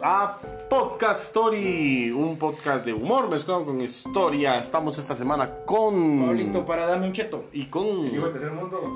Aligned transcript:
Bienvenidos 0.00 0.02
a 0.02 0.38
Podcast 0.68 1.20
Story, 1.26 2.10
un 2.10 2.38
podcast 2.38 2.84
de 2.86 2.92
humor 2.94 3.28
mezclado 3.28 3.64
con 3.66 3.80
historia. 3.80 4.58
Estamos 4.58 4.96
esta 4.98 5.14
semana 5.14 5.50
con 5.66 6.26
Pablito, 6.26 6.64
para 6.64 6.86
darme 6.86 7.06
un 7.06 7.12
cheto. 7.12 7.44
y 7.52 7.66
con 7.66 8.06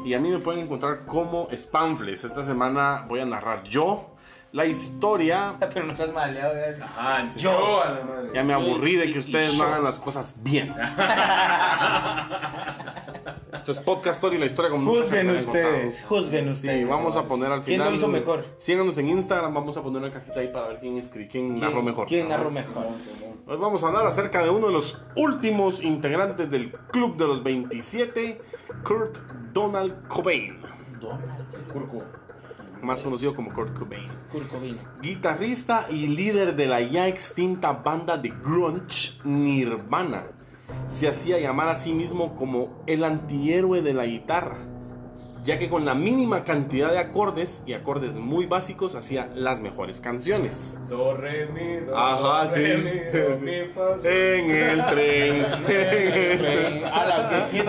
y 0.05 0.15
a 0.15 0.19
mí 0.19 0.31
me 0.31 0.39
pueden 0.39 0.63
encontrar 0.65 1.05
como 1.05 1.49
Spamfles. 1.55 2.25
Esta 2.25 2.43
semana 2.43 3.05
voy 3.09 3.21
a 3.21 3.27
narrar 3.27 3.65
yo 3.65 4.11
la 4.53 4.65
historia. 4.67 5.55
Pero 5.59 5.85
no 5.87 5.93
estás 5.93 6.13
maleado, 6.13 6.55
ya. 6.55 6.85
Ajá, 6.85 7.25
Yo. 7.37 7.51
yo 7.51 7.83
a 7.83 7.91
la 7.91 8.05
madre. 8.05 8.31
Ya 8.35 8.45
me 8.45 8.55
aburrí 8.55 8.97
de 8.97 9.07
que 9.07 9.17
y- 9.17 9.19
ustedes 9.19 9.55
y 9.55 9.59
no 9.59 9.65
hagan 9.65 9.85
las 9.85 9.99
cosas 9.99 10.35
bien. 10.39 10.75
Esto 13.65 13.73
es 13.73 13.81
Podcast 13.81 14.17
Story, 14.17 14.37
la 14.37 14.45
historia 14.45 14.71
se 14.71 14.77
Juzguen 14.77 15.31
ustedes, 15.31 16.05
juzguen 16.07 16.49
ustedes. 16.51 16.81
Sí, 16.81 16.85
vamos 16.85 17.17
a 17.17 17.25
poner 17.25 17.51
al 17.51 17.63
¿Quién 17.63 17.77
final. 17.77 17.89
lo 17.89 17.97
hizo 17.97 18.09
mejor? 18.09 18.45
Síganos 18.59 18.99
en 18.99 19.09
Instagram, 19.09 19.55
vamos 19.55 19.75
a 19.79 19.83
poner 19.83 20.03
una 20.03 20.13
cajita 20.13 20.41
ahí 20.41 20.49
para 20.49 20.69
ver 20.69 20.81
quién 20.81 20.99
escribió, 20.99 21.31
quién, 21.33 21.59
narró 21.59 21.83
mejor. 21.83 22.07
¿Quién 22.07 22.29
narró 22.29 22.51
mejor? 22.51 22.85
Hoy 23.47 23.57
vamos 23.57 23.83
a 23.83 23.87
hablar 23.87 24.07
acerca 24.07 24.43
de 24.43 24.51
uno 24.51 24.67
de 24.67 24.75
los 24.75 25.01
últimos 25.17 25.83
integrantes 25.83 26.51
del 26.51 26.73
Club 26.73 27.17
de 27.17 27.27
los 27.27 27.43
27, 27.43 28.39
Kurt 28.85 29.17
Donald 29.55 30.09
Cobain, 30.09 30.59
Donald, 31.01 32.05
más 32.83 33.01
conocido 33.01 33.35
como 33.35 33.51
Kurt 33.55 33.79
Cobain. 33.79 34.11
Kurt 34.31 34.47
Cobain. 34.51 34.79
Guitarrista 35.01 35.87
y 35.89 36.09
líder 36.09 36.55
de 36.55 36.67
la 36.67 36.83
ya 36.83 37.09
extinta 37.09 37.73
banda 37.73 38.19
de 38.19 38.29
grunge 38.29 39.19
Nirvana. 39.25 40.25
Se 40.87 41.09
hacía 41.09 41.39
llamar 41.39 41.69
a 41.69 41.75
sí 41.75 41.93
mismo 41.93 42.35
como 42.35 42.83
el 42.87 43.05
antihéroe 43.05 43.83
de 43.83 43.95
la 43.95 44.07
guitarra, 44.07 44.59
ya 45.45 45.59
que 45.59 45.69
con 45.69 45.85
la 45.85 45.95
mínima 45.95 46.45
cantidad 46.45 46.91
de 46.91 46.99
acordes 46.99 47.63
y 47.67 47.75
acordes 47.75 48.15
muy 48.17 48.47
básicos 48.47 48.95
hacía 48.95 49.29
las 49.35 49.61
mejores 49.61 50.01
canciones. 50.01 50.79
Do, 50.89 51.17
re, 51.17 51.47
mi, 51.47 51.85
do, 51.85 51.97
Ajá, 51.97 52.49
sí. 52.49 52.61
re, 52.61 52.79
mi, 52.79 53.19
do, 53.19 53.37
Sí. 53.39 53.45
mi, 53.45 53.65
fa, 53.75 53.99
sol. 54.01 54.07
En 54.11 54.51
el 54.51 54.87
tren. 54.87 55.45
A 56.87 57.49
que. 57.51 57.65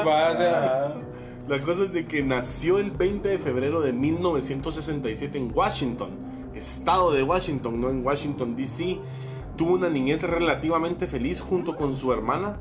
La 1.48 1.60
cosa 1.60 1.84
es 1.84 1.94
de 1.94 2.08
que 2.08 2.24
nació 2.24 2.80
el 2.80 2.90
20 2.90 3.30
de 3.30 3.38
febrero 3.38 3.80
de 3.82 3.94
1967 3.94 5.38
en 5.38 5.52
Washington, 5.54 6.10
estado 6.56 7.12
de 7.12 7.22
Washington, 7.22 7.80
no 7.80 7.92
en 7.92 8.04
Washington, 8.04 8.56
D.C. 8.56 8.98
Tuvo 9.56 9.76
una 9.76 9.88
niñez 9.90 10.24
relativamente 10.24 11.06
feliz 11.06 11.42
junto 11.42 11.76
con 11.76 11.96
su 11.96 12.12
hermana, 12.12 12.58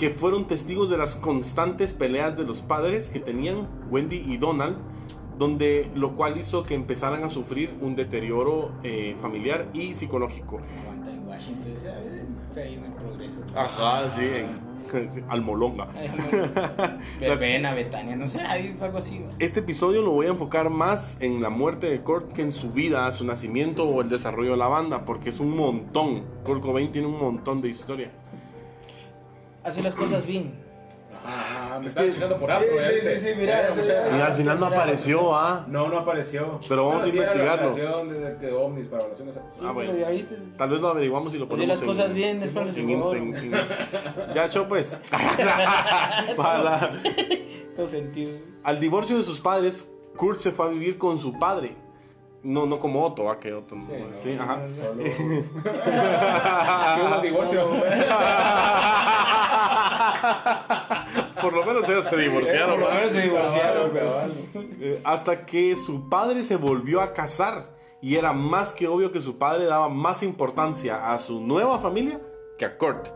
que 0.00 0.08
fueron 0.08 0.46
testigos 0.46 0.88
de 0.88 0.96
las 0.96 1.14
constantes 1.14 1.92
peleas 1.92 2.34
de 2.34 2.46
los 2.46 2.62
padres 2.62 3.10
que 3.10 3.20
tenían 3.20 3.68
Wendy 3.90 4.16
y 4.16 4.38
Donald, 4.38 4.78
donde 5.38 5.90
lo 5.94 6.14
cual 6.14 6.38
hizo 6.38 6.62
que 6.62 6.72
empezaran 6.72 7.22
a 7.22 7.28
sufrir 7.28 7.74
un 7.82 7.96
deterioro 7.96 8.72
eh, 8.82 9.14
familiar 9.20 9.66
y 9.74 9.92
psicológico. 9.92 10.58
Ajá, 13.54 14.08
sí, 14.08 14.22
en, 14.22 14.70
Almolonga. 15.28 15.88
Verbena, 17.20 17.74
Betania, 17.74 18.16
no 18.16 18.26
sé, 18.26 18.40
algo 18.40 18.96
así. 18.96 19.22
Este 19.38 19.60
episodio 19.60 20.00
lo 20.00 20.12
voy 20.12 20.28
a 20.28 20.30
enfocar 20.30 20.70
más 20.70 21.20
en 21.20 21.42
la 21.42 21.50
muerte 21.50 21.90
de 21.90 22.00
Kurt 22.00 22.32
que 22.32 22.40
en 22.40 22.52
su 22.52 22.70
vida, 22.70 23.12
su 23.12 23.26
nacimiento 23.26 23.84
o 23.84 24.00
el 24.00 24.08
desarrollo 24.08 24.52
de 24.52 24.56
la 24.56 24.68
banda, 24.68 25.04
porque 25.04 25.28
es 25.28 25.40
un 25.40 25.54
montón. 25.54 26.22
Kurt 26.42 26.62
Cobain 26.62 26.90
tiene 26.90 27.06
un 27.06 27.18
montón 27.18 27.60
de 27.60 27.68
historia. 27.68 28.10
Hace 29.64 29.82
las 29.82 29.94
cosas 29.94 30.24
bien. 30.26 30.52
Ajá, 31.22 31.78
me 31.78 31.84
Es 31.84 31.90
estaba 31.90 32.06
que- 32.06 32.12
chingando 32.14 32.38
por 32.38 32.50
Apple, 32.50 32.68
¿ya 32.76 32.88
Sí, 32.88 32.94
viste? 32.94 33.20
sí, 33.20 33.28
sí, 33.28 33.34
mira. 33.36 33.74
Y 34.16 34.20
al 34.22 34.32
final 34.32 34.58
no 34.58 34.66
apareció, 34.66 35.36
¿ah? 35.36 35.66
No, 35.68 35.88
no 35.88 35.98
apareció. 35.98 36.58
Pero 36.66 36.86
vamos 36.88 37.04
a 37.04 37.08
era 37.08 37.14
la 37.16 37.22
investigarlo. 37.22 38.04
de, 38.06 38.34
de 38.36 38.52
ovnis 38.54 38.86
para 38.88 39.00
evaluaciones. 39.02 39.38
Ah, 39.62 39.70
bueno. 39.72 39.94
¿Ya 39.98 40.08
viste? 40.08 40.36
Tal 40.56 40.70
vez 40.70 40.80
lo 40.80 40.88
averiguamos 40.88 41.34
y 41.34 41.38
lo 41.38 41.46
ponemos 41.46 41.68
las 41.68 41.82
en- 41.82 41.86
cosas 41.88 42.14
bien, 42.14 42.30
en- 42.36 42.40
después 42.40 42.74
en- 42.74 42.86
por 42.88 42.98
favor. 43.00 43.16
en- 43.18 43.36
en- 43.36 43.52
Ya, 44.34 44.48
chao, 44.48 44.66
pues. 44.66 44.96
Para- 46.36 46.92
Todo 47.76 47.86
sentido. 47.86 48.38
Al 48.64 48.80
divorcio 48.80 49.18
de 49.18 49.22
sus 49.22 49.40
padres, 49.40 49.90
Kurt 50.16 50.38
se 50.40 50.52
fue 50.52 50.66
a 50.66 50.68
vivir 50.70 50.96
con 50.96 51.18
su 51.18 51.38
padre. 51.38 51.76
No, 52.42 52.64
no 52.64 52.78
como 52.78 53.04
Otto, 53.04 53.24
¿va? 53.24 53.38
Que 53.38 53.52
Otto 53.52 53.76
no- 53.76 53.84
Sí, 53.84 53.92
no, 53.92 54.16
sí, 54.16 54.38
ajá. 54.40 54.60
Solo. 54.82 55.02
¿Qué 55.04 57.02
hubo 57.06 57.20
divorcio? 57.20 57.68
Por 61.40 61.52
lo 61.52 61.64
menos 61.64 61.88
ellos 61.88 62.04
se 62.04 62.16
divorciaron. 62.16 62.80
Por 62.80 62.88
lo 62.88 62.94
menos 62.94 63.12
se 63.12 63.22
divorciaron, 63.22 63.90
pero. 63.92 64.22
Eh, 64.80 65.00
hasta 65.04 65.46
que 65.46 65.76
su 65.76 66.08
padre 66.08 66.42
se 66.42 66.56
volvió 66.56 67.00
a 67.00 67.12
casar 67.12 67.70
y 68.02 68.16
era 68.16 68.32
más 68.32 68.72
que 68.72 68.88
obvio 68.88 69.12
que 69.12 69.20
su 69.20 69.38
padre 69.38 69.64
daba 69.64 69.88
más 69.88 70.22
importancia 70.22 71.12
a 71.12 71.18
su 71.18 71.40
nueva 71.40 71.78
familia 71.78 72.20
que 72.58 72.64
a 72.64 72.76
Kurt. 72.76 73.08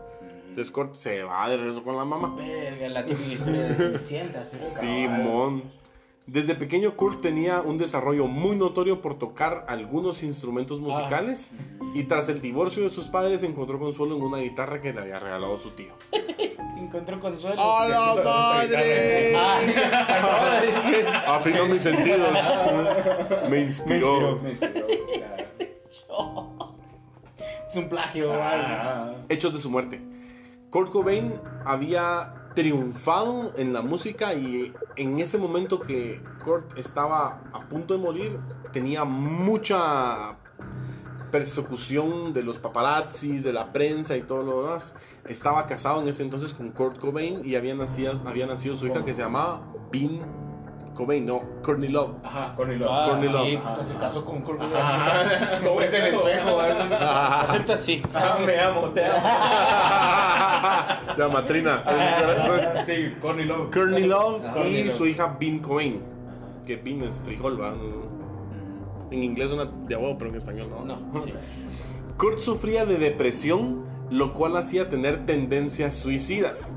Entonces 0.47 0.71
Kurt 0.71 0.95
se 0.95 1.23
va 1.23 1.49
de 1.49 1.57
regreso 1.57 1.83
con 1.83 1.97
la 1.97 2.05
mamá. 2.05 2.35
Verga, 2.35 2.87
la 2.89 3.05
típica 3.05 3.33
historia 3.33 3.63
de 3.63 3.75
Cenicienta. 3.75 4.45
Simón. 4.45 5.63
Desde 6.27 6.55
pequeño 6.55 6.95
Kurt 6.95 7.21
tenía 7.21 7.61
un 7.61 7.77
desarrollo 7.77 8.25
muy 8.25 8.55
notorio 8.55 8.99
por 8.99 9.19
tocar 9.19 9.65
algunos 9.67 10.23
instrumentos 10.23 10.79
musicales 10.79 11.51
y 11.93 12.03
tras 12.05 12.29
el 12.29 12.41
divorcio 12.41 12.81
de 12.83 12.89
sus 12.89 13.09
padres 13.09 13.43
encontró 13.43 13.77
consuelo 13.77 14.15
en 14.15 14.23
una 14.23 14.39
guitarra 14.39 14.81
que 14.81 14.91
le 14.91 15.01
había 15.01 15.19
regalado 15.19 15.55
su 15.57 15.71
tío. 15.71 15.93
Encontró 16.77 17.19
consuelo. 17.19 17.61
¡A 17.61 17.87
la 17.87 18.23
madre! 18.23 19.35
Ah, 19.35 19.59
eso. 20.97 21.31
Afinó 21.31 21.67
mis 21.67 21.83
sentidos. 21.83 22.37
Me 23.49 23.61
inspiró. 23.61 24.39
Me 24.41 24.49
inspiró. 24.51 24.87
Es 27.69 27.77
un 27.77 27.89
plagio. 27.89 28.31
Ah. 28.33 29.13
Hechos 29.27 29.51
de 29.53 29.59
su 29.59 29.69
muerte. 29.69 30.01
Kurt 30.69 30.91
Cobain 30.91 31.33
había 31.65 32.44
triunfado 32.55 33.53
en 33.57 33.73
la 33.73 33.81
música 33.81 34.33
y 34.33 34.73
en 34.95 35.19
ese 35.19 35.37
momento 35.37 35.79
que 35.79 36.21
Kurt 36.43 36.77
estaba 36.77 37.43
a 37.53 37.67
punto 37.67 37.93
de 37.93 37.99
morir 37.99 38.39
tenía 38.71 39.03
mucha 39.03 40.37
persecución 41.31 42.33
de 42.33 42.43
los 42.43 42.59
paparazzis, 42.59 43.43
de 43.43 43.51
la 43.51 43.73
prensa 43.73 44.15
y 44.15 44.21
todo 44.21 44.43
lo 44.43 44.63
demás. 44.63 44.95
Estaba 45.27 45.67
casado 45.67 46.01
en 46.01 46.07
ese 46.07 46.23
entonces 46.23 46.53
con 46.53 46.71
Kurt 46.71 46.97
Cobain 46.97 47.41
y 47.43 47.55
había 47.55 47.75
nacido, 47.75 48.13
había 48.25 48.45
nacido 48.45 48.75
su 48.75 48.87
hija 48.87 49.03
que 49.03 49.13
se 49.13 49.21
llamaba 49.21 49.61
Bean 49.91 50.44
Cobain, 50.95 51.25
no, 51.25 51.41
Courtney 51.61 51.89
Love. 51.89 52.11
Ajá, 52.23 52.53
Courtney 52.55 52.77
Love. 52.77 52.89
Ah, 52.91 53.05
Courtney 53.09 53.29
Love. 53.29 53.47
sí, 53.49 53.57
puta, 53.57 53.83
se 53.83 53.93
casó 53.95 54.25
con 54.25 54.41
Kurt 54.41 54.59
Cobain. 54.59 54.75
Ajá. 54.75 55.59
Como 55.63 55.81
es 55.81 55.93
el 55.93 56.03
espejo. 56.05 56.59
Acepta 56.59 57.73
así. 57.73 58.01
Ah, 58.13 58.37
me 58.45 58.59
amo, 58.59 58.89
te 58.89 59.05
amo. 59.05 59.17
La 61.17 61.27
matrina. 61.31 61.83
Sí, 62.85 63.13
Courtney 63.21 63.45
Love. 63.45 63.71
Courtney 63.73 64.03
Love 64.05 64.41
Courtney 64.53 64.75
y 64.75 64.83
Love. 64.85 64.93
su 64.95 65.05
hija 65.05 65.37
Bean 65.39 65.59
Cobain. 65.59 66.01
Que 66.65 66.75
Bean 66.77 67.03
es 67.03 67.21
frijol, 67.23 67.61
¿va? 67.61 67.73
En 69.11 69.23
inglés 69.23 69.49
suena 69.51 69.69
de 69.87 69.95
huevo, 69.95 70.17
pero 70.17 70.31
en 70.31 70.37
español 70.37 70.69
no. 70.69 70.85
No, 70.85 71.23
sí. 71.23 71.33
Kurt 72.17 72.39
sufría 72.39 72.85
de 72.85 72.97
depresión, 72.97 73.85
lo 74.09 74.33
cual 74.33 74.57
hacía 74.57 74.89
tener 74.89 75.25
tendencias 75.25 75.95
suicidas. 75.95 76.75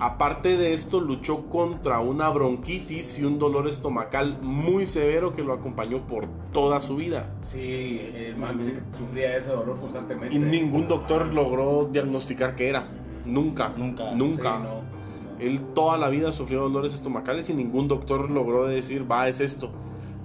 Aparte 0.00 0.56
de 0.56 0.74
esto, 0.74 1.00
luchó 1.00 1.46
contra 1.46 1.98
una 1.98 2.28
bronquitis 2.28 3.18
y 3.18 3.24
un 3.24 3.38
dolor 3.38 3.66
estomacal 3.66 4.38
muy 4.40 4.86
severo 4.86 5.34
que 5.34 5.42
lo 5.42 5.52
acompañó 5.52 6.06
por 6.06 6.26
toda 6.52 6.78
su 6.78 6.96
vida. 6.96 7.34
Sí, 7.40 8.00
el 8.14 8.36
man 8.36 8.58
dice 8.58 8.74
que 8.74 8.96
sufría 8.96 9.36
ese 9.36 9.50
dolor 9.50 9.80
constantemente. 9.80 10.36
Y 10.36 10.38
ningún 10.38 10.86
doctor 10.86 11.34
logró 11.34 11.88
diagnosticar 11.90 12.54
qué 12.54 12.68
era. 12.68 12.86
Nunca. 13.24 13.72
Nunca. 13.76 14.12
Nunca. 14.14 14.56
Sí, 14.56 14.62
no. 14.62 14.98
Él 15.44 15.60
toda 15.74 15.96
la 15.98 16.08
vida 16.08 16.32
sufrió 16.32 16.60
dolores 16.60 16.94
estomacales 16.94 17.48
y 17.50 17.54
ningún 17.54 17.88
doctor 17.88 18.30
logró 18.30 18.66
decir, 18.66 19.10
va, 19.10 19.28
es 19.28 19.40
esto. 19.40 19.70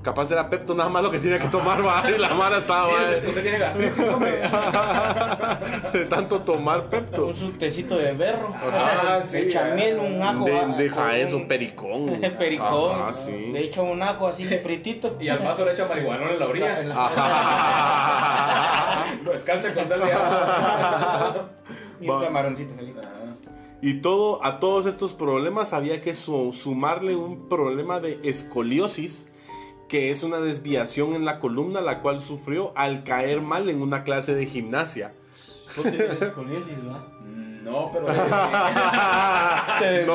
Capaz 0.03 0.29
era 0.31 0.50
Pepto 0.50 0.75
nada 0.75 0.89
más 0.89 1.01
lo 1.01 1.09
que 1.09 1.17
tenía 1.19 1.39
que 1.39 1.47
tomar, 1.47 1.83
va. 1.85 2.03
Y 2.13 2.17
la 2.19 2.29
mara 2.33 2.57
estaba, 2.57 2.88
va, 2.88 2.94
usted, 2.94 3.41
tiene 3.41 3.57
gastritis, 3.57 4.07
hombre. 4.09 4.41
de 5.94 6.05
tanto 6.05 6.41
tomar 6.41 6.89
Pepto. 6.89 7.27
Puso 7.27 7.45
un 7.45 7.57
tecito 7.57 7.95
de 7.97 8.11
berro. 8.11 8.53
Ah, 8.71 9.21
sí, 9.23 9.38
Echa 9.38 9.71
ah. 9.71 9.75
miel, 9.75 10.00
un 10.00 10.21
ajo. 10.21 10.44
De- 10.45 10.59
ah, 10.59 10.67
deja 10.77 10.95
con 11.03 11.11
eso, 11.11 11.38
un- 11.38 11.47
pericón. 11.47 12.21
Pericón. 12.38 13.01
Ajá, 13.01 13.13
sí. 13.13 13.31
Le 13.53 13.61
echa 13.61 13.81
un 13.81 14.01
ajo 14.01 14.27
así 14.27 14.45
fritito. 14.45 15.15
Y 15.21 15.29
al 15.29 15.39
vaso 15.39 15.63
le 15.65 15.71
echa 15.71 15.88
marihuana 15.88 16.31
en 16.31 16.39
la 16.39 16.47
orilla. 16.47 16.79
En 16.81 16.89
la- 16.89 17.06
Ajá. 17.06 19.06
Lo 19.23 19.33
escarcha 19.33 19.73
con 19.73 19.88
sal 19.88 20.01
de 20.01 20.11
agua. 20.11 21.49
Y 22.01 22.09
un 22.09 22.19
Va. 22.19 22.25
camaroncito. 22.25 22.73
así. 22.77 22.94
Y 23.81 24.01
todo, 24.01 24.44
a 24.45 24.59
todos 24.59 24.85
estos 24.85 25.13
problemas 25.13 25.73
había 25.73 26.01
que 26.01 26.13
su- 26.13 26.53
sumarle 26.53 27.15
un 27.15 27.49
problema 27.49 27.99
de 27.99 28.19
escoliosis, 28.23 29.27
que 29.88 30.12
es 30.12 30.24
una 30.24 30.39
desviación 30.39 31.13
en 31.13 31.25
la 31.25 31.39
columna, 31.39 31.81
la 31.81 32.01
cual 32.01 32.21
sufrió 32.21 32.71
al 32.75 33.03
caer 33.03 33.41
mal 33.41 33.69
en 33.69 33.81
una 33.81 34.03
clase 34.03 34.35
de 34.35 34.45
gimnasia. 34.45 35.13
Vos 35.75 35.83
tenés 35.85 36.21
escoliosis, 36.21 36.77
¿no? 36.77 37.13
No, 37.63 37.89
pero. 37.94 38.07
no 38.07 38.13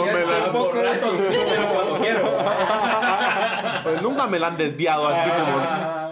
me 0.05 0.27
la, 0.27 0.53
por 0.53 0.77
ratos, 0.77 1.15
pero 1.19 1.67
cuando 1.73 1.99
quiero. 1.99 2.39
pues 3.85 4.03
nunca 4.03 4.27
me 4.27 4.39
la 4.39 4.49
han 4.49 4.59
desviado 4.59 5.09
así 5.09 5.31
como. 5.31 5.59
Ah, 5.59 6.11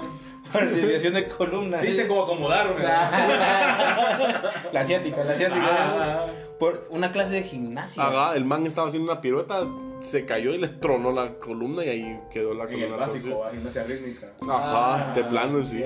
Por 0.50 0.70
desviación 0.70 1.12
de 1.14 1.28
columna. 1.28 1.76
Sí 1.76 1.92
sé 1.92 2.08
cómo 2.08 2.22
acomodarme. 2.24 2.82
La 4.72 4.80
asiática, 4.80 5.24
la 5.24 5.32
asiática. 5.32 5.66
Ah. 5.68 6.26
Por 6.58 6.86
una 6.90 7.12
clase 7.12 7.34
de 7.34 7.42
gimnasia. 7.42 8.02
Haga, 8.06 8.34
el 8.34 8.44
man 8.44 8.66
estaba 8.66 8.88
haciendo 8.88 9.12
una 9.12 9.20
pirueta, 9.20 9.66
se 10.00 10.24
cayó 10.24 10.54
y 10.54 10.58
le 10.58 10.68
tronó 10.68 11.12
la 11.12 11.34
columna 11.34 11.84
y 11.84 11.88
ahí 11.88 12.20
quedó 12.32 12.54
la 12.54 12.64
En 12.64 12.70
el 12.70 12.76
columna. 12.86 12.96
básico, 12.96 13.44
a 13.44 13.50
gimnasia 13.50 13.82
rítmica. 13.84 14.28
Ajá, 14.48 15.10
Ah, 15.10 15.12
de 15.14 15.24
plano, 15.24 15.62
sí. 15.64 15.84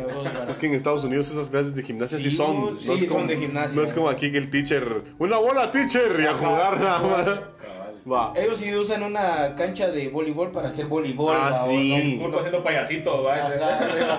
Es 0.49 0.59
que 0.59 0.67
en 0.67 0.75
Estados 0.75 1.05
Unidos 1.05 1.29
esas 1.31 1.49
clases 1.51 1.75
de 1.75 1.83
gimnasia 1.83 2.19
sí, 2.19 2.31
Sí, 2.31 2.37
son. 2.37 2.67
no 2.67 2.75
sí, 2.75 3.07
como, 3.07 3.21
son 3.21 3.27
de 3.29 3.37
gimnasia. 3.37 3.77
No 3.77 3.83
es 3.83 3.93
como 3.93 4.09
aquí 4.09 4.31
que 4.31 4.39
el 4.39 4.49
teacher. 4.51 5.03
¡Una 5.19 5.39
bola, 5.39 5.71
teacher! 5.73 6.21
Y 6.21 6.27
a 6.27 6.35
jugar 6.35 6.81
nada 6.81 6.99
más. 7.01 7.41
Va. 8.11 8.33
Ellos 8.35 8.59
sí 8.59 8.75
usan 8.75 9.03
una 9.03 9.55
cancha 9.55 9.89
de 9.91 10.09
voleibol 10.09 10.51
para 10.53 10.69
hacer 10.69 10.87
voleibol. 10.87 11.37
Ah, 11.39 11.67
sí. 11.69 12.17
no- 12.17 12.23
Pulpo 12.25 12.39
haciendo 12.39 12.63
payasito, 12.63 13.23
va. 13.23 13.35
Ajá. 13.47 14.19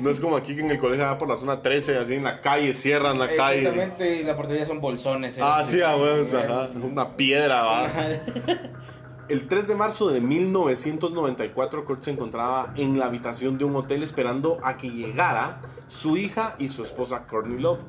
No 0.00 0.10
es 0.10 0.20
como 0.20 0.36
aquí 0.36 0.54
que 0.54 0.62
en 0.62 0.70
el 0.70 0.78
colegio 0.78 1.04
va 1.04 1.18
por 1.18 1.28
la 1.28 1.36
zona 1.36 1.60
13, 1.60 1.98
así 1.98 2.14
en 2.14 2.24
la 2.24 2.40
calle, 2.40 2.72
cierran 2.74 3.18
la 3.18 3.28
calle. 3.28 3.58
Exactamente, 3.60 4.16
y 4.16 4.24
la 4.24 4.36
portería 4.36 4.64
son 4.66 4.80
bolsones. 4.80 5.36
eh. 5.38 5.40
Ah, 5.44 5.62
sí, 5.66 5.82
a 5.82 5.96
huevos, 5.96 6.32
ajá. 6.34 6.66
Una 6.82 7.16
piedra, 7.16 7.62
va. 7.62 7.86
El 9.28 9.46
3 9.46 9.68
de 9.68 9.74
marzo 9.74 10.08
de 10.08 10.22
1994, 10.22 11.84
Kurt 11.84 12.02
se 12.02 12.10
encontraba 12.12 12.72
en 12.76 12.98
la 12.98 13.04
habitación 13.06 13.58
de 13.58 13.64
un 13.66 13.76
hotel 13.76 14.02
esperando 14.02 14.58
a 14.64 14.78
que 14.78 14.88
llegara 14.88 15.60
su 15.86 16.16
hija 16.16 16.54
y 16.58 16.68
su 16.70 16.82
esposa 16.82 17.24
Courtney 17.28 17.58
Love. 17.58 17.80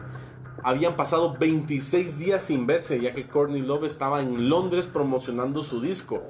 Habían 0.64 0.96
pasado 0.96 1.36
26 1.40 2.18
días 2.18 2.44
sin 2.44 2.68
verse, 2.68 3.00
ya 3.00 3.14
que 3.14 3.28
Courtney 3.28 3.62
Love 3.62 3.86
estaba 3.86 4.22
en 4.22 4.50
Londres 4.50 4.88
promocionando 4.88 5.64
su 5.64 5.82
disco. 5.82 6.22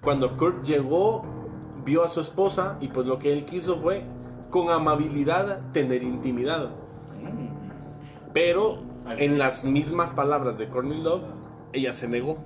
Cuando 0.00 0.36
Kurt 0.36 0.64
llegó, 0.64 1.24
vio 1.84 2.04
a 2.04 2.08
su 2.08 2.20
esposa 2.20 2.76
y 2.80 2.88
pues 2.88 3.06
lo 3.06 3.18
que 3.18 3.32
él 3.32 3.44
quiso 3.44 3.76
fue, 3.76 4.02
con 4.50 4.70
amabilidad, 4.70 5.60
tener 5.72 6.02
intimidad. 6.02 6.70
Pero 8.32 8.78
en 9.16 9.38
las 9.38 9.64
mismas 9.64 10.10
palabras 10.10 10.58
de 10.58 10.68
Courtney 10.68 11.00
Love, 11.00 11.22
ella 11.72 11.92
se 11.92 12.08
negó. 12.08 12.38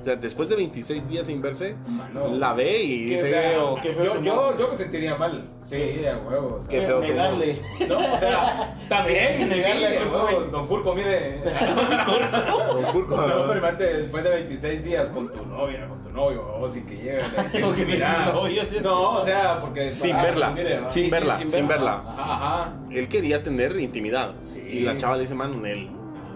O 0.00 0.04
sea, 0.04 0.16
después 0.16 0.48
de 0.48 0.56
26 0.56 1.08
días 1.08 1.26
sin 1.26 1.42
verse, 1.42 1.76
Mano. 1.86 2.28
la 2.28 2.54
ve 2.54 2.82
y 2.82 3.04
Qué 3.04 3.10
dice, 3.10 3.28
feo, 3.30 3.76
qué 3.82 3.92
feo 3.92 4.22
Yo, 4.22 4.56
yo, 4.58 4.68
me 4.68 4.76
sentiría 4.76 5.14
mal. 5.16 5.44
Sí, 5.62 6.00
a 6.06 6.16
huevos. 6.18 6.66
Qué 6.68 6.80
feo 6.80 7.00
Negarle. 7.00 7.60
No, 7.86 7.98
o 7.98 8.18
sea, 8.18 8.76
también. 8.88 9.48
Negarle 9.48 9.88
sí, 9.88 9.96
a 9.96 10.08
huevos. 10.10 10.50
Don 10.50 10.66
Curco, 10.66 10.94
mire. 10.94 11.42
Don 11.42 12.82
Curco, 12.92 13.16
No, 13.16 13.26
pero 13.46 13.58
imagínate, 13.58 13.96
después 13.98 14.24
de 14.24 14.30
26 14.30 14.84
días 14.84 15.08
con 15.08 15.30
tu 15.30 15.44
novia, 15.44 15.86
con 15.86 16.02
tu 16.02 16.10
novio, 16.10 16.42
vos 16.58 16.74
y 16.76 16.80
que 16.82 16.94
dices, 16.94 17.22
Como 17.60 17.74
que 17.74 17.84
"Mira". 17.84 18.32
¿sí? 18.70 18.76
No, 18.82 19.10
o 19.18 19.20
sea, 19.20 19.60
porque. 19.60 19.92
Sin 19.92 20.16
ah, 20.16 20.22
verla, 20.22 20.50
mire, 20.50 20.78
sin 20.88 21.04
Sí, 21.04 21.10
verla, 21.10 21.36
sí, 21.36 21.42
sin, 21.42 21.52
sin 21.52 21.68
verla. 21.68 22.02
Ajá, 22.06 22.34
ajá. 22.34 22.72
Él 22.90 23.06
quería 23.08 23.42
tener 23.42 23.78
intimidad. 23.78 24.32
Sí. 24.40 24.60
Y 24.66 24.80
la 24.80 24.96
chava 24.96 25.16
le 25.16 25.22
dice, 25.22 25.34
mano, 25.34 25.56
Nel, 25.56 25.90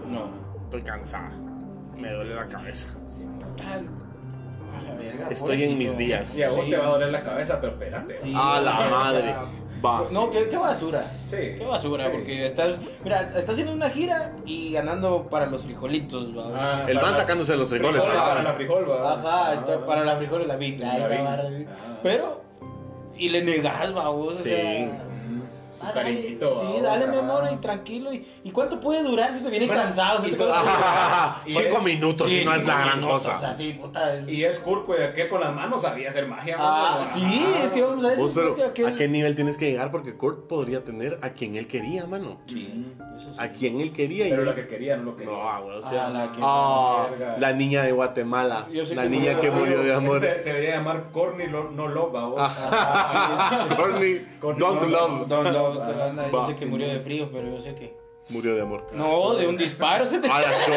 No. 0.07 0.29
estoy 0.65 0.83
cansada. 0.83 1.31
Me 1.97 2.11
duele 2.11 2.35
la 2.35 2.47
cabeza. 2.47 2.89
Tal. 3.57 3.85
A 4.77 4.81
la 4.81 4.95
verga, 4.95 5.27
Estoy 5.29 5.63
en 5.63 5.77
mis 5.77 5.97
días. 5.97 6.35
Y 6.37 6.43
a 6.43 6.49
vos 6.49 6.65
Sí. 6.65 6.71
te 6.71 6.77
va 6.77 6.85
a 6.85 6.89
doler 6.89 7.09
la 7.09 7.23
cabeza, 7.23 7.59
pero 7.61 7.73
espérate. 7.73 8.17
Sí. 8.21 8.33
A 8.35 8.59
la 8.61 8.71
madre. 8.89 9.35
Va. 9.85 10.01
No, 10.11 10.29
qué, 10.31 10.47
qué 10.49 10.57
basura. 10.57 11.05
Sí. 11.27 11.37
Qué 11.57 11.65
basura, 11.65 12.05
Sí. 12.05 12.09
porque 12.13 12.45
estás. 12.47 12.77
Mira, 13.03 13.21
estás 13.21 13.49
haciendo 13.49 13.73
una 13.73 13.89
gira 13.89 14.33
y 14.45 14.71
ganando 14.71 15.27
para 15.29 15.45
los 15.45 15.63
frijolitos, 15.63 16.35
¿va? 16.35 16.45
Ah, 16.55 16.85
El 16.87 16.95
para 16.97 17.11
la- 17.11 17.17
sacándose 17.17 17.55
los 17.55 17.69
frijoles. 17.69 18.01
para 18.01 18.41
la 18.41 18.53
frijol, 18.53 18.89
va. 18.89 19.13
Ajá, 19.13 19.23
Ah, 19.49 19.53
entonces, 19.53 19.85
para 19.85 20.03
la 20.03 20.15
frijoles 20.17 20.47
la 20.47 20.55
big. 20.55 20.75
Sí, 20.75 20.83
Ay, 20.83 20.99
la 21.01 21.21
barra. 21.23 21.43
Ah. 21.49 21.97
Pero. 22.01 22.41
Y 23.17 23.29
le 23.29 23.43
negas, 23.43 23.95
va, 23.95 24.09
vos, 24.09 24.35
o 24.37 24.41
Sí. 24.41 24.49
sea. 24.49 24.97
Su 25.85 25.91
ah, 25.91 25.93
dale. 25.95 26.15
cariñito. 26.15 26.61
Sí, 26.61 26.81
dale, 26.81 27.07
mi 27.07 27.17
amor, 27.17 27.43
y 27.53 27.55
tranquilo. 27.57 28.13
¿Y, 28.13 28.25
¿y 28.43 28.51
cuánto 28.51 28.79
puede 28.79 29.03
durar 29.03 29.33
si 29.33 29.43
te 29.43 29.49
viene 29.49 29.67
Bueno, 29.67 29.83
cansado? 29.83 30.21
Si 30.21 30.29
y 30.29 30.33
te 30.33 30.43
Y 31.45 31.53
Cinco 31.53 31.77
es- 31.77 31.83
minutos 31.83 32.29
Sí, 32.29 32.41
y 32.41 32.45
no 32.45 32.53
es 32.55 32.65
la 32.65 32.77
gran 32.85 33.01
cosa. 33.01 33.39
Puta. 33.81 34.19
Y 34.27 34.43
es 34.43 34.59
Curco 34.59 34.95
y 34.97 35.01
aquel 35.01 35.29
con 35.29 35.41
las 35.41 35.53
manos 35.53 35.81
sabía 35.81 36.09
hacer 36.09 36.27
magia. 36.27 36.55
Ah, 36.59 36.97
mano. 36.99 37.11
sí, 37.13 37.43
Ah. 37.55 37.61
es 37.65 37.71
que 37.71 37.81
vamos 37.81 38.03
a 38.03 38.07
ver. 38.09 38.17
Vos, 38.17 38.31
pero, 38.33 38.55
aquel- 38.55 38.87
¿a 38.87 38.95
qué 38.95 39.07
nivel 39.07 39.35
tienes 39.35 39.57
que 39.57 39.69
llegar? 39.71 39.91
Porque 39.91 40.15
Kurt 40.15 40.47
podría 40.47 40.83
tener 40.83 41.19
a 41.21 41.29
quien 41.29 41.55
él 41.55 41.67
quería, 41.67 42.05
mano. 42.07 42.37
Sí, 42.47 42.85
eso 43.17 43.31
sí. 43.31 43.37
A 43.39 43.49
quien 43.51 43.79
él 43.79 43.91
quería. 43.91 44.27
y 44.27 44.29
Pero 44.31 44.41
él- 44.43 44.47
la 44.49 44.55
que 44.55 44.67
quería, 44.67 44.97
no 44.97 45.03
lo 45.03 45.15
quería. 45.15 45.31
No, 45.33 45.41
ah, 45.49 45.59
güey, 45.61 45.77
o 45.77 45.81
sea. 45.89 46.07
Ah, 46.07 46.09
la 46.09 46.31
que- 46.31 46.39
ah, 46.41 47.07
la 47.37 47.53
niña 47.53 47.83
de 47.83 47.91
Guatemala. 47.91 48.67
Yo 48.71 48.83
sé 48.85 48.95
La 48.95 49.03
que 49.03 49.09
niña 49.09 49.39
que 49.39 49.51
murió 49.51 49.81
de 49.83 49.93
amor. 49.93 50.19
Se, 50.19 50.27
debería 50.43 50.75
llamar 50.77 51.05
Corny 51.11 51.45
No 51.47 51.87
Love, 51.87 52.15
¿va 52.15 52.25
vos? 52.27 52.51
Courtney, 53.75 54.25
Courtney 54.39 54.59
Don't 54.67 54.89
Love. 54.89 55.27
Love. 55.29 55.74
Yo 56.31 56.37
Va. 56.37 56.47
sé 56.47 56.55
que 56.55 56.65
murió 56.65 56.87
de 56.87 56.99
frío, 56.99 57.29
pero 57.31 57.49
yo 57.49 57.59
sé 57.59 57.75
que. 57.75 57.95
Murió 58.29 58.55
de 58.55 58.61
amor. 58.61 58.85
No, 58.93 59.33
de 59.35 59.47
un 59.47 59.57
disparo 59.57 60.05
se 60.05 60.19
te. 60.19 60.27
A 60.29 60.41
la 60.41 60.53
show. 60.53 60.75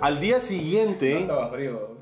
Al 0.00 0.20
día 0.20 0.38
No 0.38 0.44
siguiente, 0.44 1.18
estaba 1.20 1.48
frío. 1.50 1.94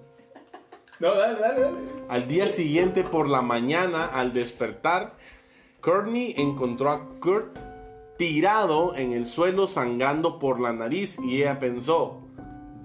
No, 0.98 1.14
dale, 1.14 1.38
dale, 1.40 1.60
dale. 1.60 1.76
al 2.08 2.28
día 2.28 2.48
siguiente 2.48 3.02
por 3.04 3.28
la 3.28 3.42
mañana, 3.42 4.06
al 4.06 4.32
despertar, 4.32 5.16
Courtney 5.80 6.34
encontró 6.38 6.90
a 6.90 7.08
Kurt 7.20 7.58
tirado 8.18 8.94
en 8.96 9.12
el 9.12 9.26
suelo 9.26 9.66
sangrando 9.66 10.38
por 10.38 10.60
la 10.60 10.72
nariz 10.72 11.18
y 11.24 11.42
ella 11.42 11.58
pensó, 11.58 12.20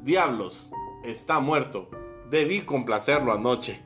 diablos, 0.04 0.72
está 1.06 1.40
muerto. 1.40 1.90
Debí 2.30 2.62
complacerlo 2.62 3.32
anoche. 3.34 3.82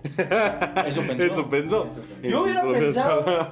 Eso 0.86 1.02
pensó. 1.04 1.26
Eso 1.26 1.50
pensó. 1.50 1.88
Eso 1.88 2.02
pensó. 2.02 2.16
En 2.24 2.32
Yo 2.32 2.44
hubiera 2.44 2.64
pensado. 2.64 3.50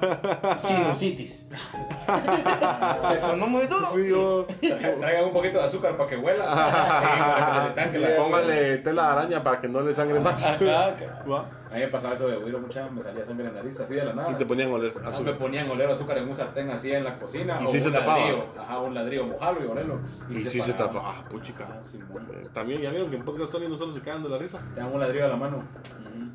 Sinusitis. 0.66 1.42
Se 3.10 3.18
sonó 3.18 3.46
muy 3.46 3.66
duro. 3.66 3.84
Sí, 3.92 4.08
yo- 4.08 4.46
Traigan 5.00 5.24
un 5.24 5.32
poquito 5.32 5.58
de 5.58 5.64
azúcar 5.64 5.96
para 5.96 6.08
que 6.08 6.16
huela. 6.16 6.44
Sí, 6.44 6.54
para 7.20 7.46
que 7.46 7.52
se 7.52 7.68
le 7.68 7.74
tanque 7.74 7.98
la 7.98 8.16
Póngale 8.22 8.78
tela 8.78 9.02
de 9.02 9.08
araña 9.12 9.42
para 9.42 9.60
que 9.60 9.68
no 9.68 9.80
le 9.80 9.92
sangre 9.94 10.20
más. 10.20 10.44
Ajá. 10.46 10.94
A 11.70 11.74
mí 11.74 11.80
me 11.82 11.88
pasaba 11.88 12.14
eso 12.14 12.26
de 12.26 12.36
huir 12.36 12.58
mucha, 12.58 12.88
me 12.90 13.00
salía 13.00 13.24
sangre 13.24 13.46
en 13.46 13.54
la 13.54 13.60
nariz 13.62 13.78
así 13.78 13.94
de 13.94 14.04
la 14.04 14.12
nada. 14.12 14.30
Y 14.32 14.34
te 14.34 14.44
ponían 14.44 14.70
a 14.70 14.74
oler 14.74 14.90
Ah, 14.96 15.00
me 15.02 15.08
azúcar. 15.08 15.38
ponían 15.38 15.68
a 15.68 15.72
oler 15.72 15.88
azúcar 15.90 16.18
en 16.18 16.28
un 16.28 16.36
sartén 16.36 16.68
así 16.70 16.90
en 16.92 17.04
la 17.04 17.16
cocina. 17.16 17.58
¿Y 17.60 17.64
o 17.64 17.68
sí 17.68 17.76
un 17.76 17.82
se 17.84 17.90
tapaba? 17.92 18.18
ladrillo. 18.18 18.44
Ajá, 18.58 18.78
un 18.80 18.94
ladrillo, 18.94 19.26
mojarlo 19.26 19.64
y 19.64 19.66
olerlo. 19.68 20.00
Y 20.30 20.38
sí 20.38 20.60
se 20.60 20.72
paraba. 20.72 20.92
tapa. 21.00 21.14
Ah, 21.20 21.24
puchica. 21.28 21.66
Ah, 21.70 21.78
sí, 21.84 22.00
bueno. 22.10 22.26
Eh, 22.32 22.48
También 22.52 22.80
ya 22.82 22.90
vieron 22.90 23.08
que 23.08 23.16
en 23.16 23.22
Podcast 23.24 23.52
Tony 23.52 23.68
no 23.68 23.76
solo 23.76 23.92
se 23.92 24.00
cagan 24.00 24.22
de 24.24 24.28
la 24.30 24.38
risa. 24.38 24.58
Te 24.74 24.80
dan 24.80 24.92
un 24.92 24.98
ladrillo 25.00 25.26
a 25.26 25.28
la 25.28 25.36
mano. 25.36 25.62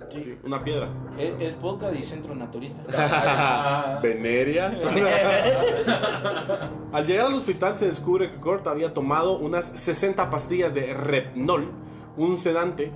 Sí, 0.09 0.37
una 0.43 0.63
piedra. 0.63 0.87
Es, 1.17 1.33
es 1.39 1.53
podcast 1.53 1.95
y 1.95 2.03
centro 2.03 2.33
naturista. 2.35 2.81
Ah. 2.97 3.99
Venerias. 4.01 4.81
Al 6.91 7.05
llegar 7.05 7.27
al 7.27 7.33
hospital 7.33 7.77
se 7.77 7.87
descubre 7.87 8.31
que 8.31 8.37
Kurt 8.37 8.67
había 8.67 8.93
tomado 8.93 9.37
unas 9.37 9.65
60 9.65 10.29
pastillas 10.29 10.73
de 10.73 10.93
Repnol, 10.93 11.71
un 12.17 12.37
sedante, 12.37 12.91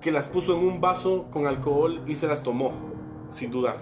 que 0.00 0.12
las 0.12 0.28
puso 0.28 0.56
en 0.56 0.66
un 0.66 0.80
vaso 0.80 1.26
con 1.30 1.46
alcohol 1.46 2.02
y 2.06 2.16
se 2.16 2.26
las 2.26 2.42
tomó, 2.42 2.72
sin 3.32 3.50
dudar. 3.50 3.78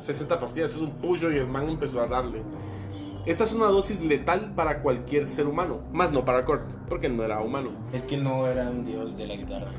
60 0.00 0.38
pastillas 0.38 0.70
es 0.72 0.78
un 0.78 0.92
puyo 0.92 1.30
y 1.32 1.38
el 1.38 1.46
man 1.46 1.68
empezó 1.68 2.00
a 2.00 2.06
darle. 2.06 2.42
Esta 3.26 3.44
es 3.44 3.52
una 3.52 3.66
dosis 3.66 4.00
letal 4.00 4.54
para 4.54 4.80
cualquier 4.80 5.26
ser 5.26 5.46
humano, 5.46 5.80
más 5.92 6.12
no 6.12 6.24
para 6.24 6.44
Kurt, 6.46 6.62
porque 6.88 7.08
no 7.08 7.24
era 7.24 7.40
humano. 7.40 7.72
Es 7.92 8.02
que 8.02 8.16
no 8.16 8.46
era 8.46 8.70
un 8.70 8.86
dios 8.86 9.16
de 9.16 9.26
la 9.26 9.34
guitarra. 9.34 9.70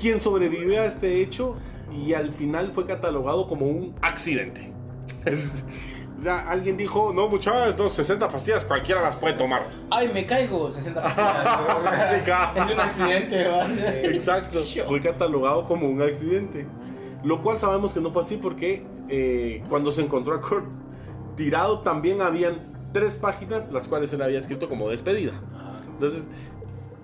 quien 0.00 0.20
sobrevivió 0.20 0.80
a 0.80 0.84
este 0.84 1.20
hecho 1.20 1.56
y 1.92 2.14
al 2.14 2.32
final 2.32 2.70
fue 2.70 2.86
catalogado 2.86 3.46
como 3.46 3.66
un 3.66 3.94
accidente. 4.02 4.72
Alguien 6.26 6.76
dijo, 6.76 7.12
no 7.12 7.28
muchachos, 7.28 7.76
no, 7.76 7.88
60 7.88 8.28
pastillas 8.28 8.64
cualquiera 8.64 9.00
las 9.02 9.16
puede 9.16 9.34
tomar. 9.34 9.66
¡Ay, 9.90 10.10
me 10.12 10.24
caigo! 10.24 10.70
60 10.70 11.02
pastillas. 11.02 12.56
Es 12.56 12.74
un 12.74 12.80
accidente. 12.80 14.14
Exacto, 14.16 14.60
fue 14.88 15.00
catalogado 15.00 15.66
como 15.66 15.88
un 15.88 16.00
accidente. 16.00 16.66
Lo 17.24 17.40
cual 17.40 17.58
sabemos 17.58 17.92
que 17.92 18.00
no 18.00 18.10
fue 18.10 18.22
así 18.22 18.36
porque 18.36 18.84
eh, 19.08 19.62
cuando 19.68 19.92
se 19.92 20.02
encontró 20.02 20.34
a 20.34 20.40
Kurt 20.40 20.66
tirado 21.36 21.80
también 21.80 22.20
habían 22.20 22.90
tres 22.92 23.16
páginas 23.16 23.70
las 23.70 23.88
cuales 23.88 24.12
él 24.12 24.22
había 24.22 24.38
escrito 24.38 24.68
como 24.68 24.88
despedida. 24.88 25.32
Entonces, 25.92 26.24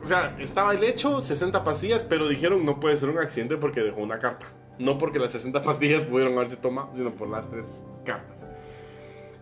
o 0.03 0.07
sea, 0.07 0.37
estaba 0.39 0.75
el 0.75 0.83
hecho, 0.85 1.23
60 1.23 1.65
pastillas, 1.65 2.03
pero 2.03 2.29
dijeron 2.29 2.65
no 2.65 2.81
puede 2.81 2.97
ser 2.97 3.11
un 3.11 3.19
accidente 3.19 3.57
porque 3.57 3.81
dejó 3.81 4.01
una 4.01 4.19
carta. 4.19 4.47
No 4.79 4.99
porque 4.99 5.19
las 5.19 5.33
60 5.33 5.63
pastillas 5.63 6.05
pudieron 6.05 6.35
haberse 6.35 6.57
tomado, 6.57 6.91
sino 6.95 7.11
por 7.11 7.29
las 7.29 7.51
tres 7.51 7.79
cartas. 8.05 8.48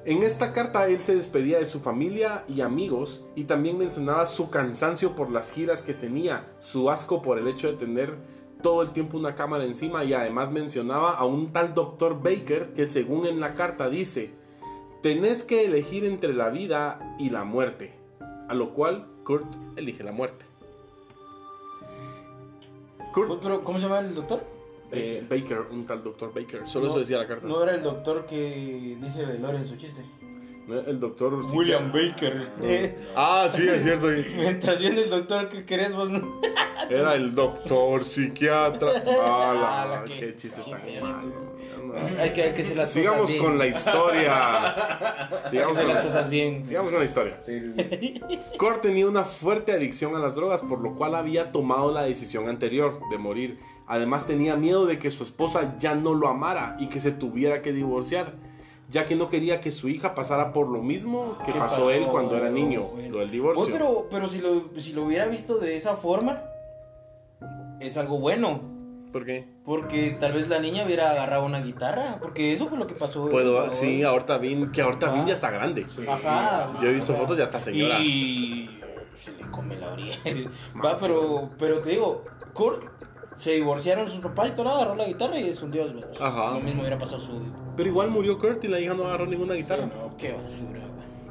En 0.07 0.23
esta 0.23 0.53
carta 0.53 0.87
él 0.87 1.01
se 1.01 1.17
despedía 1.17 1.59
de 1.59 1.67
su 1.67 1.81
familia 1.81 2.45
y 2.47 2.61
amigos 2.61 3.25
y 3.35 3.43
también 3.43 3.77
mencionaba 3.77 4.25
su 4.27 4.51
cansancio 4.51 5.17
por 5.17 5.33
las 5.33 5.51
giras 5.51 5.83
que 5.83 5.95
tenía, 5.95 6.47
su 6.61 6.93
asco 6.93 7.23
por 7.23 7.39
el 7.39 7.49
hecho 7.49 7.67
de 7.67 7.77
tener 7.77 8.15
todo 8.63 8.83
el 8.83 8.93
tiempo 8.93 9.19
una 9.19 9.35
cámara 9.35 9.65
encima 9.65 10.05
y 10.05 10.15
además 10.15 10.53
mencionaba 10.53 11.11
a 11.11 11.25
un 11.25 11.53
tal 11.53 11.75
doctor 11.75 12.23
Baker 12.23 12.73
que 12.73 12.87
según 12.87 13.27
en 13.27 13.41
la 13.41 13.57
carta 13.57 13.91
dice, 13.91 14.31
tenés 15.03 15.43
que 15.43 15.65
elegir 15.65 16.05
entre 16.05 16.35
la 16.35 16.51
vida 16.51 17.17
y 17.19 17.31
la 17.31 17.43
muerte, 17.43 17.93
a 18.49 18.55
lo 18.55 18.75
cual 18.75 19.09
Kurt 19.25 19.53
elige 19.75 20.05
la 20.05 20.13
muerte. 20.13 20.45
Kurt 23.13 23.43
¿cómo 23.65 23.79
se 23.81 23.87
llama 23.87 23.99
el 23.99 24.15
doctor? 24.15 24.56
Eh, 24.93 25.27
Baker, 25.29 25.61
un 25.71 25.87
tal 25.87 26.03
doctor 26.03 26.33
Baker, 26.33 26.67
solo 26.69 26.87
No, 26.87 26.91
eso 26.93 27.01
decía 27.01 27.19
la 27.19 27.27
carta. 27.27 27.47
No 27.47 27.63
era 27.63 27.75
el 27.75 27.83
doctor 27.83 28.27
que 28.27 28.97
dice 29.01 29.25
Velor 29.25 29.55
en 29.57 29.67
su 29.67 29.77
chiste. 29.77 30.03
El 30.69 30.99
doctor 30.99 31.35
William. 31.55 31.93
Baker. 31.93 32.49
Ah, 33.17 33.49
sí, 33.51 33.67
es 33.69 33.83
cierto. 33.83 34.07
Mientras 34.37 34.79
viene 34.81 35.03
el 35.03 35.11
doctor, 35.11 35.49
¿qué 35.49 35.65
querés 35.65 35.95
vos? 35.95 36.11
no? 36.11 36.41
Era 36.91 37.15
el 37.15 37.35
doctor 37.35 38.05
psiquiatra. 38.05 38.89
Ah, 39.23 39.55
la- 39.55 39.83
Ala, 39.83 40.05
qué, 40.05 40.35
chiste 40.37 40.61
tan 40.63 40.81
malo. 41.03 41.57
Hay 42.21 42.33
que, 42.33 42.43
hay 42.43 42.53
que 42.53 42.63
hacer 42.63 42.77
las 42.77 42.91
Sigamos 42.91 43.21
cosas 43.23 43.33
bien. 43.33 43.45
con 43.45 43.59
la 43.59 43.67
historia. 43.67 44.67
Hay 45.37 45.43
que 45.45 45.49
Sigamos 45.51 45.77
hacer 45.77 45.87
con 45.87 45.95
las 45.95 46.05
la, 46.05 46.11
cosas 46.11 46.29
bien. 46.31 46.67
sigamos 46.67 46.91
con 46.91 46.99
la 47.01 47.05
historia. 47.07 47.41
Sí, 47.41 47.61
sí, 47.61 47.73
sí. 47.73 48.21
Kurt 48.59 48.83
tenía 48.83 49.07
una 49.07 49.23
fuerte 49.25 49.73
adicción 49.73 50.15
a 50.15 50.19
las 50.19 50.35
drogas, 50.35 50.63
por 50.63 50.81
lo 50.81 50.95
cual 50.95 51.15
había 51.15 51.53
tomado 51.53 51.93
la 51.93 52.03
decisión 52.03 52.49
anterior 52.49 53.01
de 53.11 53.19
morir. 53.19 53.59
Además 53.87 54.27
tenía 54.27 54.57
miedo 54.57 54.85
de 54.85 54.99
que 54.99 55.11
su 55.11 55.23
esposa 55.23 55.77
ya 55.79 55.95
no 55.95 56.13
lo 56.15 56.29
amara 56.29 56.77
y 56.79 56.89
que 56.89 57.01
se 57.01 57.13
tuviera 57.13 57.63
que 57.63 57.73
divorciar, 57.73 58.35
ya 58.89 59.05
que 59.05 59.17
no 59.17 59.29
quería 59.29 59.61
que 59.61 59.71
su 59.71 59.89
hija 59.89 60.15
pasara 60.15 60.53
por 60.53 60.69
lo 60.69 60.83
mismo 60.83 61.37
que 61.45 61.53
¿Qué 61.53 61.59
pasó, 61.59 61.77
pasó? 61.77 61.91
él 61.91 62.07
cuando 62.07 62.37
era 62.37 62.49
niño, 62.51 62.83
Bueno. 62.95 63.11
lo 63.15 63.19
del 63.21 63.31
divorcio. 63.31 63.63
Oye, 63.65 63.73
pero, 63.73 64.07
pero 64.11 64.29
si, 64.29 64.39
lo, 64.41 64.71
si 64.79 64.93
lo 64.93 65.05
hubiera 65.05 65.27
visto 65.27 65.59
de 65.59 65.77
esa 65.77 65.97
forma, 65.97 66.43
es 67.81 67.97
algo 67.97 68.19
bueno. 68.19 68.61
¿Por 69.13 69.25
qué? 69.25 69.49
Porque 69.65 70.17
tal 70.21 70.33
vez 70.35 70.49
la 70.49 70.59
niña 70.59 70.85
hubiera 70.85 71.11
agarrado 71.11 71.45
una 71.47 71.61
guitarra. 71.63 72.19
Porque 72.21 72.53
eso 72.53 72.67
fue 72.69 72.77
lo 72.77 72.87
que 72.87 72.95
pasó. 72.95 73.29
Puedo, 73.29 73.71
sí, 73.71 74.03
ahorita 74.03 74.37
Vin, 74.39 74.71
que 74.71 74.83
ahorita 74.83 75.11
Vin 75.13 75.27
ya 75.27 75.33
está 75.33 75.51
grande. 75.51 75.87
Ajá. 76.09 76.73
Yo 76.81 76.89
he 76.89 76.93
visto 76.93 77.13
Ajá. 77.13 77.23
fotos, 77.23 77.39
ya 77.39 77.45
está 77.45 77.61
señora. 77.61 77.99
Y 78.01 78.81
se 79.15 79.33
le 79.33 79.51
come 79.51 79.77
la 79.77 79.93
orilla. 79.93 80.19
Va, 80.85 80.95
pero, 81.01 81.51
pero 81.59 81.81
te 81.81 81.91
digo, 81.91 82.25
Kurt 82.53 82.85
se 83.37 83.53
divorciaron 83.53 84.09
sus 84.09 84.21
papás 84.21 84.49
y 84.49 84.53
todo, 84.53 84.69
agarró 84.69 84.95
la 84.95 85.07
guitarra 85.07 85.39
y 85.39 85.49
es 85.49 85.63
un 85.63 85.71
dios. 85.71 85.95
¿verdad? 85.95 86.11
Ajá. 86.21 86.55
Lo 86.55 86.61
mismo 86.61 86.81
hubiera 86.81 86.99
pasado 86.99 87.21
su. 87.21 87.41
Pero 87.77 87.89
igual 87.89 88.11
murió 88.11 88.39
Kurt 88.39 88.65
y 88.65 88.69
la 88.69 88.81
hija 88.81 88.95
no 88.95 89.05
agarró 89.05 89.27
ninguna 89.27 89.55
guitarra. 89.55 89.85
Sí, 89.85 89.91
no. 89.95 90.17
Qué 90.17 90.33
basura. 90.33 90.86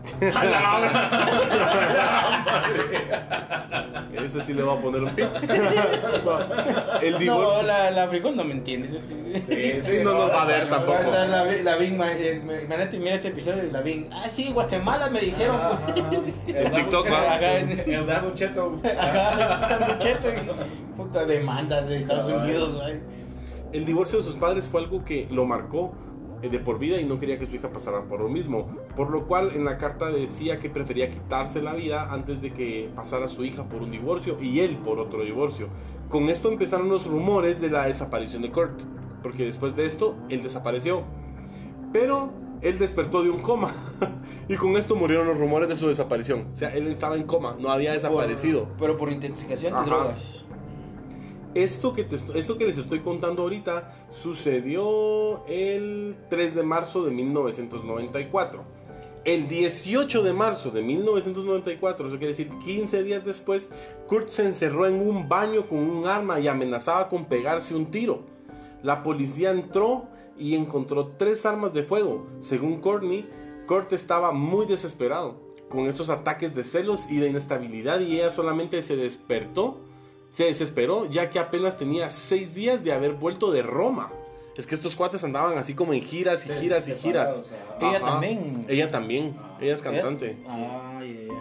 Ese 4.26 4.42
sí 4.44 4.54
le 4.54 4.64
va 4.64 4.74
a 4.74 4.78
poner 4.78 5.04
un. 5.04 5.10
El 7.02 7.12
No, 7.14 7.20
divorcio. 7.20 7.64
la, 7.64 7.92
la 7.92 8.08
frijol 8.08 8.36
no 8.36 8.44
me 8.44 8.54
entiende. 8.54 8.90
Sí, 9.42 9.82
Sí, 9.82 9.98
no 10.04 10.14
nos 10.14 10.30
va 10.32 10.42
a 10.42 10.46
ver 10.46 10.70
tampoco. 10.70 10.94
Va 10.94 10.98
a 11.00 11.02
estar 11.02 11.30
la, 11.30 11.44
la 11.46 11.76
Bing, 11.76 12.00
eh, 12.02 12.42
imagínate, 12.44 13.00
mira 13.00 13.16
este 13.16 13.28
episodio 13.30 13.64
y 13.66 13.72
la 13.72 13.82
Bing. 13.82 14.06
Ah, 14.12 14.28
sí, 14.32 14.52
Guatemala 14.52 15.10
me 15.10 15.20
dijeron. 15.20 15.60
El 16.48 16.72
TikTok, 16.72 17.08
va. 17.12 17.40
Cheto, 17.40 17.92
El 17.92 18.08
Dabu 18.08 18.32
Cheto. 18.36 18.82
Ajá, 19.00 19.74
está 19.74 19.80
mucheto 19.94 20.28
y 20.30 20.98
puta 20.98 21.26
demandas 21.26 21.88
de 21.88 21.98
Estados 21.98 22.26
Cabal. 22.26 22.44
Unidos, 22.46 22.76
güey. 22.76 23.00
El 23.74 23.86
divorcio 23.86 24.20
de 24.20 24.24
sus 24.24 24.36
padres 24.38 24.70
fue 24.70 24.82
algo 24.82 25.04
que 25.04 25.28
lo 25.30 25.46
marcó 25.46 25.94
de 26.50 26.60
por 26.60 26.80
vida 26.80 27.00
y 27.02 27.06
no 27.06 27.20
quería 27.20 27.38
que 27.40 27.46
su 27.48 27.56
hija 27.56 27.70
pasara 27.70 28.04
por 28.04 28.20
lo 28.22 28.30
mismo. 28.30 28.68
Por 28.96 29.10
lo 29.10 29.26
cual 29.28 29.52
en 29.54 29.66
la 29.66 29.78
carta 29.78 30.10
decía 30.10 30.60
que 30.60 30.70
prefería 30.70 31.10
quitarse 31.10 31.62
la 31.62 31.74
vida 31.74 32.12
antes 32.12 32.42
de 32.42 32.52
que 32.54 32.90
pasara 32.96 33.28
su 33.28 33.44
hija 33.46 33.64
por 33.70 33.82
un 33.82 33.92
divorcio 33.92 34.38
y 34.42 34.60
él 34.62 34.78
por 34.78 35.00
otro 35.00 35.24
divorcio. 35.24 35.68
Con 36.10 36.30
esto 36.30 36.50
empezaron 36.52 36.90
los 36.90 37.06
rumores 37.08 37.60
de 37.62 37.70
la 37.70 37.86
desaparición 37.88 38.42
de 38.42 38.52
Kurt. 38.52 38.82
Porque 39.24 39.44
después 39.44 39.76
de 39.76 39.86
esto, 39.88 40.16
él 40.30 40.44
desapareció. 40.44 41.04
Pero 41.92 42.30
él 42.62 42.78
despertó 42.78 43.24
de 43.24 43.30
un 43.30 43.40
coma. 43.40 43.72
y 44.48 44.56
con 44.56 44.76
esto 44.78 44.96
murieron 44.96 45.28
los 45.28 45.38
rumores 45.40 45.68
de 45.70 45.76
su 45.76 45.88
desaparición. 45.88 46.48
O 46.54 46.56
sea, 46.56 46.70
él 46.70 46.88
estaba 46.88 47.16
en 47.16 47.24
coma, 47.24 47.56
no 47.60 47.70
había 47.70 47.94
desaparecido. 47.94 48.66
Por- 48.66 48.78
pero 48.78 48.98
por 48.98 49.12
intoxicación 49.12 49.74
de 49.74 49.80
drogas. 49.86 50.46
Esto 51.56 51.94
que, 51.94 52.06
esto 52.36 52.58
que 52.58 52.66
les 52.66 52.78
estoy 52.78 53.00
contando 53.00 53.44
ahorita 53.44 54.08
sucedió 54.12 55.46
el 55.48 56.18
3 56.30 56.54
de 56.54 56.64
marzo 56.64 57.06
de 57.06 57.12
1994. 57.12 58.62
El 59.24 59.48
18 59.48 60.22
de 60.22 60.34
marzo 60.34 60.70
de 60.70 60.82
1994, 60.82 62.08
eso 62.08 62.18
quiere 62.18 62.34
decir 62.34 62.52
15 62.64 63.04
días 63.04 63.24
después, 63.24 63.72
Kurt 64.08 64.28
se 64.28 64.46
encerró 64.46 64.86
en 64.86 64.96
un 64.96 65.30
baño 65.30 65.66
con 65.68 65.80
un 65.80 66.06
arma 66.06 66.42
y 66.42 66.50
amenazaba 66.50 67.08
con 67.08 67.24
pegarse 67.24 67.74
un 67.74 67.86
tiro. 67.86 68.24
La 68.84 69.02
policía 69.02 69.52
entró 69.52 70.10
y 70.38 70.56
encontró 70.56 71.14
tres 71.18 71.46
armas 71.46 71.74
de 71.74 71.84
fuego. 71.84 72.28
Según 72.42 72.82
Courtney, 72.82 73.30
Kurt 73.66 73.94
estaba 73.94 74.34
muy 74.34 74.66
desesperado 74.66 75.40
con 75.70 75.88
estos 75.88 76.10
ataques 76.10 76.54
de 76.54 76.66
celos 76.66 77.10
y 77.10 77.18
de 77.18 77.30
inestabilidad 77.30 78.02
y 78.02 78.18
ella 78.18 78.30
solamente 78.30 78.84
se 78.84 78.98
despertó 78.98 79.80
se 80.36 80.44
desesperó 80.44 81.06
ya 81.10 81.30
que 81.30 81.40
apenas 81.40 81.78
tenía 81.78 82.10
seis 82.10 82.54
días 82.54 82.84
de 82.84 82.92
haber 82.92 83.14
vuelto 83.14 83.52
de 83.52 83.62
Roma. 83.62 84.12
Es 84.58 84.68
que 84.68 84.76
estos 84.76 84.94
cuates 84.98 85.24
andaban 85.24 85.58
así 85.58 85.74
como 85.74 85.94
en 85.94 86.02
giras 86.02 86.46
y 86.46 86.50
Sí, 86.50 86.56
giras 86.60 86.90
y 86.90 86.94
giras. 86.96 87.38
separados, 87.48 87.52
Ella 87.82 88.02
también. 88.06 88.66
Ella 88.68 88.92
también. 88.92 89.34
Ella 89.62 89.74
es 89.74 89.82
cantante. 89.82 90.36
Ah, 90.46 91.00
ya. 91.02 91.34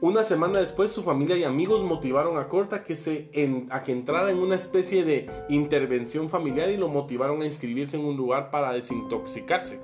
Una 0.00 0.24
semana 0.24 0.58
después, 0.58 0.90
su 0.90 1.04
familia 1.04 1.36
y 1.36 1.44
amigos 1.44 1.84
motivaron 1.84 2.36
a 2.36 2.48
Kurt 2.48 2.72
a 2.72 2.82
que, 2.82 2.96
se 2.96 3.28
en- 3.34 3.68
a 3.70 3.82
que 3.82 3.92
entrara 3.92 4.32
en 4.32 4.38
una 4.38 4.56
especie 4.56 5.04
de 5.04 5.30
intervención 5.48 6.28
familiar 6.28 6.70
y 6.70 6.76
lo 6.76 6.88
motivaron 6.88 7.40
a 7.40 7.46
inscribirse 7.46 7.96
en 7.98 8.04
un 8.04 8.16
lugar 8.16 8.50
para 8.50 8.72
desintoxicarse. 8.72 9.78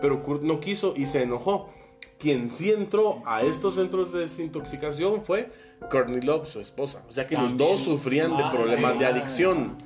Pero 0.00 0.22
Kurt 0.22 0.42
no 0.42 0.60
quiso 0.60 0.94
y 0.96 1.06
se 1.06 1.22
enojó. 1.22 1.70
Quien 2.18 2.50
sí 2.50 2.70
entró 2.72 3.22
a 3.26 3.42
estos 3.42 3.74
centros 3.74 4.12
de 4.12 4.20
desintoxicación 4.20 5.22
fue 5.22 5.50
Courtney 5.90 6.22
Love, 6.22 6.46
su 6.48 6.60
esposa. 6.60 7.02
O 7.08 7.12
sea 7.12 7.26
que 7.26 7.36
los 7.36 7.56
dos 7.56 7.80
sufrían 7.80 8.36
de 8.36 8.42
Ah, 8.42 8.50
problemas 8.52 8.98
de 8.98 9.06
adicción. 9.06 9.76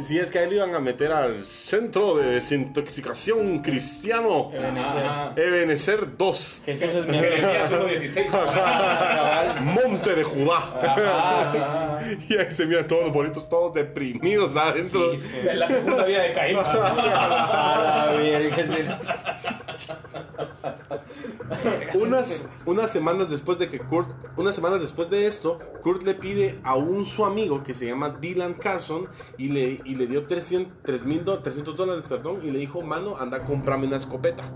Si 0.00 0.18
es 0.18 0.30
que 0.30 0.38
a 0.38 0.42
él 0.44 0.52
iban 0.54 0.74
a 0.74 0.80
meter 0.80 1.12
al 1.12 1.44
centro 1.44 2.16
de 2.16 2.32
desintoxicación 2.32 3.60
cristiano 3.60 4.50
Ebenezer. 4.52 5.06
Ajá. 5.06 5.32
Ebenezer 5.36 6.16
2. 6.16 6.62
Jesús 6.66 6.94
es 6.94 7.06
mi 7.06 7.18
Jeremías 7.18 7.70
1.16. 7.70 8.26
cabal. 8.30 9.60
Monte 9.62 10.14
de 10.14 10.24
Judá. 10.24 10.58
Ajá, 10.82 12.00
sí, 12.02 12.18
y 12.28 12.36
ahí 12.36 12.50
se 12.50 12.66
miran 12.66 12.86
todos 12.86 13.04
los 13.04 13.12
bonitos, 13.12 13.48
todos 13.48 13.74
deprimidos 13.74 14.56
adentro. 14.56 15.16
sí, 15.16 15.18
sí. 15.18 15.48
La 15.52 15.68
segunda 15.68 16.04
vida 16.04 16.22
de 16.22 16.32
Caín. 16.32 16.58
Unas, 22.00 22.48
unas 22.64 22.90
semanas 22.90 23.28
después 23.30 23.58
de 23.58 23.68
que 23.68 23.78
Kurt, 23.78 24.08
unas 24.36 24.54
semanas 24.54 24.80
después 24.80 25.10
de 25.10 25.26
esto, 25.26 25.58
Kurt 25.82 26.02
le 26.02 26.14
pide 26.14 26.58
a 26.64 26.74
un 26.76 27.04
su 27.04 27.24
amigo 27.24 27.62
que 27.62 27.74
se 27.74 27.86
llama 27.86 28.16
Dylan 28.20 28.54
Carson 28.54 29.06
y 29.36 29.48
le, 29.48 29.80
y 29.84 29.94
le 29.94 30.06
dio 30.06 30.26
300, 30.26 30.72
3,000 30.82 31.24
do- 31.24 31.38
300 31.40 31.76
dólares, 31.76 32.06
perdón, 32.08 32.38
y 32.42 32.50
le 32.50 32.58
dijo, 32.58 32.80
mano, 32.82 33.16
anda, 33.18 33.44
cómprame 33.44 33.86
una 33.86 33.96
escopeta. 33.98 34.50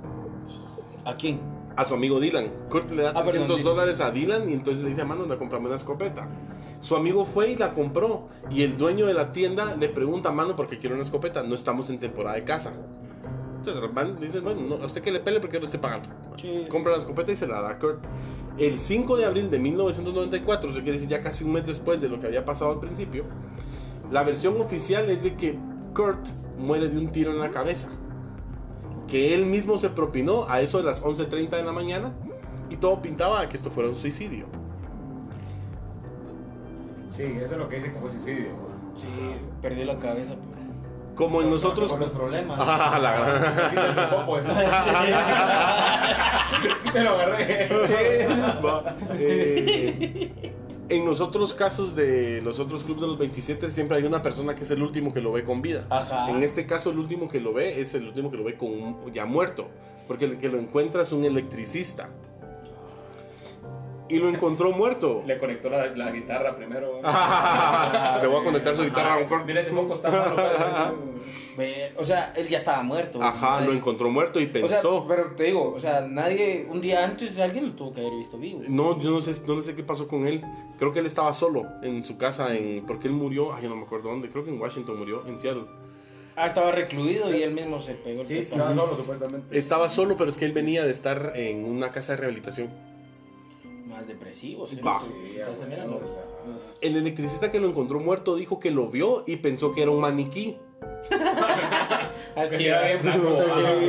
¿A 1.04 1.16
quién? 1.16 1.40
A 1.76 1.84
su 1.84 1.94
amigo 1.94 2.18
Dylan. 2.20 2.50
Kurt 2.70 2.90
le 2.90 3.02
da 3.02 3.10
Ah, 3.10 3.22
300 3.22 3.56
perdón, 3.58 3.62
dólares 3.64 4.00
a 4.00 4.10
Dylan 4.10 4.48
y 4.48 4.52
entonces 4.54 4.82
le 4.82 4.90
dice, 4.90 5.04
mano, 5.04 5.22
anda, 5.24 5.38
cómprame 5.38 5.66
una 5.66 5.76
escopeta. 5.76 6.28
Su 6.80 6.96
amigo 6.96 7.24
fue 7.24 7.50
y 7.50 7.56
la 7.56 7.74
compró. 7.74 8.28
Y 8.50 8.62
el 8.62 8.76
dueño 8.78 9.06
de 9.06 9.14
la 9.14 9.32
tienda 9.32 9.74
le 9.76 9.88
pregunta, 9.88 10.32
mano, 10.32 10.56
porque 10.56 10.78
quiero 10.78 10.94
una 10.94 11.02
escopeta. 11.04 11.42
No 11.42 11.54
estamos 11.54 11.90
en 11.90 11.98
temporada 12.00 12.36
de 12.36 12.44
caza. 12.44 12.72
Entonces 13.58 13.94
van, 13.94 14.18
dicen, 14.18 14.42
bueno, 14.44 14.62
no, 14.62 14.74
a 14.82 14.86
usted 14.86 15.02
que 15.02 15.10
le 15.10 15.20
pele 15.20 15.40
porque 15.40 15.56
yo 15.56 15.60
lo 15.60 15.66
estoy 15.66 15.80
pagando. 15.80 16.08
Sí, 16.36 16.62
sí. 16.64 16.68
Compra 16.68 16.92
la 16.92 16.98
escopeta 16.98 17.32
y 17.32 17.36
se 17.36 17.46
la 17.46 17.60
da 17.60 17.70
a 17.70 17.78
Kurt. 17.78 18.04
El 18.56 18.78
5 18.78 19.16
de 19.16 19.24
abril 19.24 19.50
de 19.50 19.58
1994, 19.58 20.70
eso 20.70 20.78
quiere 20.80 20.92
decir 20.92 21.08
ya 21.08 21.22
casi 21.22 21.44
un 21.44 21.52
mes 21.52 21.66
después 21.66 22.00
de 22.00 22.08
lo 22.08 22.18
que 22.18 22.26
había 22.26 22.44
pasado 22.44 22.72
al 22.72 22.80
principio, 22.80 23.24
la 24.10 24.22
versión 24.22 24.60
oficial 24.60 25.08
es 25.10 25.22
de 25.22 25.34
que 25.34 25.58
Kurt 25.94 26.26
muere 26.58 26.88
de 26.88 26.98
un 26.98 27.08
tiro 27.08 27.30
en 27.32 27.38
la 27.38 27.50
cabeza. 27.50 27.88
Que 29.06 29.34
él 29.34 29.46
mismo 29.46 29.78
se 29.78 29.90
propinó 29.90 30.48
a 30.48 30.60
eso 30.60 30.78
de 30.78 30.84
las 30.84 31.02
11.30 31.02 31.50
de 31.50 31.62
la 31.62 31.72
mañana 31.72 32.12
y 32.70 32.76
todo 32.76 33.00
pintaba 33.00 33.40
a 33.40 33.48
que 33.48 33.56
esto 33.56 33.70
fuera 33.70 33.88
un 33.88 33.96
suicidio. 33.96 34.46
Sí, 37.08 37.24
eso 37.24 37.54
es 37.54 37.58
lo 37.58 37.68
que 37.68 37.76
dicen 37.76 37.92
como 37.94 38.08
suicidio. 38.08 38.54
güey. 38.54 38.68
Sí, 38.96 39.06
perdió 39.62 39.84
la 39.86 39.98
cabeza. 39.98 40.34
pues. 40.34 40.57
Como 41.18 41.42
en 41.42 41.50
nosotros. 41.50 41.90
Por 41.90 41.98
los 42.00 42.10
problemas. 42.10 42.58
Ah, 42.62 42.96
la 43.02 43.12
gran- 43.12 43.68
Sí, 46.78 46.90
te 46.90 47.00
lo 47.02 47.10
agarré. 47.10 47.68
Eh, 49.14 50.30
en 50.88 51.04
los 51.04 51.20
otros 51.20 51.54
casos 51.54 51.94
de 51.96 52.40
los 52.42 52.58
otros 52.60 52.82
clubes 52.84 53.00
de 53.02 53.06
los 53.08 53.18
27 53.18 53.70
siempre 53.70 53.96
hay 53.98 54.04
una 54.04 54.22
persona 54.22 54.54
que 54.54 54.62
es 54.62 54.70
el 54.70 54.82
último 54.82 55.12
que 55.12 55.20
lo 55.20 55.32
ve 55.32 55.44
con 55.44 55.60
vida. 55.60 55.86
Ajá. 55.90 56.30
En 56.30 56.42
este 56.42 56.66
caso 56.66 56.90
el 56.90 56.98
último 56.98 57.28
que 57.28 57.40
lo 57.40 57.52
ve 57.52 57.80
es 57.80 57.94
el 57.94 58.06
último 58.06 58.30
que 58.30 58.36
lo 58.36 58.44
ve 58.44 58.56
con 58.56 59.12
ya 59.12 59.26
muerto, 59.26 59.68
porque 60.06 60.24
el 60.24 60.38
que 60.38 60.48
lo 60.48 60.58
encuentra 60.58 61.02
es 61.02 61.12
un 61.12 61.24
electricista. 61.24 62.08
Y 64.08 64.16
lo 64.18 64.28
encontró 64.28 64.72
muerto. 64.72 65.22
Le 65.26 65.38
conectó 65.38 65.70
la, 65.70 65.86
la 65.88 66.10
guitarra 66.10 66.56
primero. 66.56 67.00
Le 68.22 68.26
voy 68.26 68.40
a 68.40 68.44
conectar 68.44 68.76
su 68.76 68.84
guitarra 68.84 69.14
a 69.14 69.18
un 69.18 69.24
corte. 69.24 69.44
Mira 69.46 69.60
ese 69.60 69.72
foco 69.72 69.94
está 69.94 70.10
malo. 70.10 70.36
O 71.96 72.04
sea, 72.04 72.32
él 72.36 72.46
ya 72.48 72.56
estaba 72.56 72.82
muerto. 72.82 73.20
Ajá, 73.22 73.60
lo 73.60 73.72
encontró 73.72 74.08
muerto 74.10 74.40
y 74.40 74.44
O 74.44 74.68
sea, 74.68 74.80
pensó. 74.80 75.04
pero 75.08 75.34
te 75.34 75.44
digo, 75.44 75.72
o 75.74 75.80
sea, 75.80 76.02
nadie, 76.02 76.66
un 76.70 76.80
día 76.80 77.04
antes 77.04 77.38
alguien 77.40 77.66
lo 77.66 77.72
tuvo 77.72 77.92
que 77.94 78.00
haber 78.00 78.12
visto 78.16 78.38
vivo. 78.38 78.60
No, 78.68 79.00
yo 79.00 79.10
no 79.10 79.20
sé, 79.20 79.32
no 79.46 79.60
sé 79.60 79.74
qué 79.74 79.82
pasó 79.82 80.06
con 80.06 80.26
él. 80.28 80.40
Creo 80.78 80.92
que 80.92 81.00
él 81.00 81.06
estaba 81.06 81.32
solo 81.32 81.64
en 81.82 82.04
su 82.04 82.16
casa, 82.16 82.54
en, 82.54 82.86
porque 82.86 83.08
él 83.08 83.14
murió, 83.14 83.52
ay, 83.54 83.64
yo 83.64 83.68
no 83.70 83.76
me 83.76 83.82
acuerdo 83.82 84.08
dónde, 84.08 84.30
creo 84.30 84.44
que 84.44 84.50
en 84.50 84.60
Washington 84.60 84.98
murió, 84.98 85.26
en 85.26 85.38
Seattle. 85.38 85.64
Ah, 86.36 86.46
estaba 86.46 86.70
recluido 86.70 87.34
y 87.34 87.42
él 87.42 87.52
mismo 87.52 87.80
se 87.80 87.94
pegó 87.94 88.20
el 88.20 88.26
Sí, 88.28 88.38
estaba 88.38 88.72
solo 88.72 88.94
supuestamente. 88.94 89.58
Estaba 89.58 89.88
solo, 89.88 90.16
pero 90.16 90.30
es 90.30 90.36
que 90.36 90.44
él 90.44 90.52
venía 90.52 90.84
de 90.84 90.92
estar 90.92 91.32
en 91.34 91.64
una 91.64 91.90
casa 91.90 92.12
de 92.12 92.18
rehabilitación. 92.18 92.68
Más 93.98 94.06
depresivo, 94.06 94.66
sí. 94.66 94.80
Va. 94.80 94.98
Sí, 95.00 95.12
Entonces, 95.38 95.66
mira, 95.68 95.84
bueno, 95.84 96.00
los- 96.00 96.10
ajá. 96.10 96.20
los- 96.46 96.78
El 96.80 96.96
electricista 96.96 97.50
que 97.50 97.58
lo 97.60 97.68
encontró 97.68 97.98
muerto 97.98 98.36
dijo 98.36 98.60
que 98.60 98.70
lo 98.70 98.88
vio 98.88 99.24
y 99.26 99.36
pensó 99.36 99.72
que 99.74 99.82
era 99.82 99.90
un 99.90 100.00
maniquí. 100.00 100.56
Así, 102.36 102.56
Que 102.58 102.68
era 102.68 102.82
bien 102.82 103.02
blanco. 103.02 103.38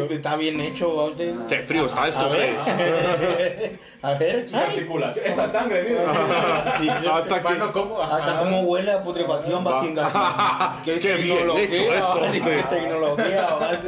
Está 0.10 0.36
bien 0.36 0.60
hecho, 0.60 0.96
¿va 0.96 1.06
usted? 1.06 1.36
¡Qué 1.48 1.58
frío 1.60 1.86
está 1.86 2.08
esto, 2.08 2.22
A 2.22 2.28
ver. 2.28 3.80
A 4.02 4.14
ver, 4.14 4.48
Sus 4.48 4.56
ay, 4.58 4.64
articulaciones. 4.78 5.30
Esta 5.32 5.52
sangre, 5.52 5.84
mira. 5.84 6.76
sí, 6.80 6.90
sí, 7.02 7.08
Hasta 7.12 7.42
que- 7.44 7.72
¿cómo? 7.74 8.02
Ajá. 8.02 8.16
Hasta 8.16 8.40
cómo 8.40 8.62
huele 8.62 8.92
a 8.92 9.04
putrefacción 9.04 9.66
va. 9.68 10.82
Qué 10.86 11.16
bien 11.18 11.50
hecho 11.58 11.94
esto, 11.94 12.20
va, 12.22 12.30
usted. 12.30 12.42
Qué 12.42 12.64
tecnología, 12.76 13.42
va. 13.56 13.80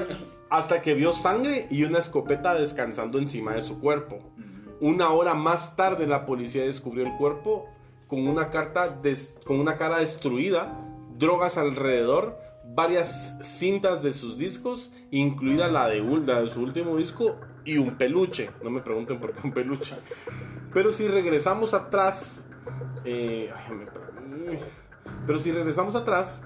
Hasta 0.49 0.81
que 0.81 0.93
vio 0.95 1.13
sangre 1.13 1.65
y 1.71 1.83
una 1.85 1.99
escopeta 1.99 2.53
descansando 2.55 3.17
encima 3.19 3.53
de 3.53 3.61
su 3.61 3.79
cuerpo. 3.79 4.19
Una 4.81 5.11
hora 5.11 5.35
más 5.35 5.75
tarde 5.75 6.07
la 6.07 6.25
policía 6.25 6.63
descubrió 6.65 7.05
el 7.05 7.15
cuerpo 7.17 7.69
con 8.07 8.27
una, 8.27 8.49
carta 8.49 8.99
con 9.45 9.59
una 9.59 9.77
cara 9.77 9.99
destruida, 9.99 10.77
drogas 11.17 11.57
alrededor, 11.57 12.37
varias 12.65 13.37
cintas 13.43 14.01
de 14.01 14.11
sus 14.11 14.37
discos, 14.37 14.91
incluida 15.11 15.69
la 15.69 15.87
de, 15.87 16.03
ul- 16.03 16.25
la 16.25 16.41
de 16.41 16.47
su 16.49 16.61
último 16.61 16.97
disco 16.97 17.37
y 17.63 17.77
un 17.77 17.95
peluche. 17.95 18.49
No 18.63 18.69
me 18.71 18.81
pregunten 18.81 19.19
por 19.19 19.33
qué 19.33 19.41
un 19.45 19.53
peluche. 19.53 19.95
Pero 20.73 20.91
si 20.91 21.07
regresamos 21.07 21.73
atrás, 21.73 22.47
eh, 23.05 23.51
pero 25.27 25.37
si 25.39 25.51
regresamos 25.51 25.95
atrás, 25.95 26.41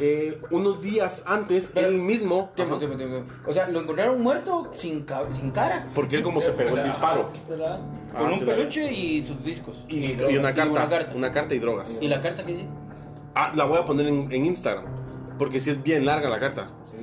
eh, 0.00 0.40
unos 0.50 0.80
días 0.80 1.22
antes, 1.26 1.72
Pero- 1.74 1.88
él 1.88 1.98
mismo, 1.98 2.50
Tiempo, 2.54 2.74
Ajá. 2.74 2.78
tiempo, 2.80 2.96
tiempo. 2.96 3.22
O 3.46 3.52
sea, 3.52 3.68
lo 3.68 3.80
encontraron 3.80 4.20
muerto 4.20 4.70
sin, 4.74 5.02
ca- 5.02 5.26
sin 5.32 5.50
cara. 5.50 5.86
porque 5.94 6.16
él 6.16 6.22
como 6.22 6.40
se 6.40 6.52
pegó 6.52 6.76
el 6.76 6.84
disparo. 6.84 7.28
¿verdad? 7.48 7.80
Ah, 8.14 8.18
Con 8.20 8.32
un 8.32 8.40
peluche 8.40 8.92
y 8.92 9.22
sus 9.22 9.42
discos. 9.44 9.84
Y, 9.88 9.96
Y 9.96 10.04
y 10.04 10.14
drogas. 10.14 10.38
una 10.38 10.50
Y 10.50 10.54
carta, 10.54 10.72
una 10.72 10.88
carta. 10.88 11.12
una 11.14 11.32
carta 11.32 11.54
y 11.54 11.58
drogas. 11.58 11.98
¿Y 12.00 12.08
la 12.08 12.20
carta 12.20 12.44
que 12.44 12.52
dice? 12.52 12.66
Ah, 13.34 13.52
la 13.54 13.64
voy 13.64 13.78
a 13.78 13.84
poner 13.84 14.06
en, 14.06 14.32
en 14.32 14.46
Instagram, 14.46 14.86
porque 15.38 15.60
sí 15.60 15.70
es 15.70 15.82
bien 15.82 16.04
larga 16.06 16.28
la 16.28 16.40
carta. 16.40 16.70
Sí. 16.84 16.96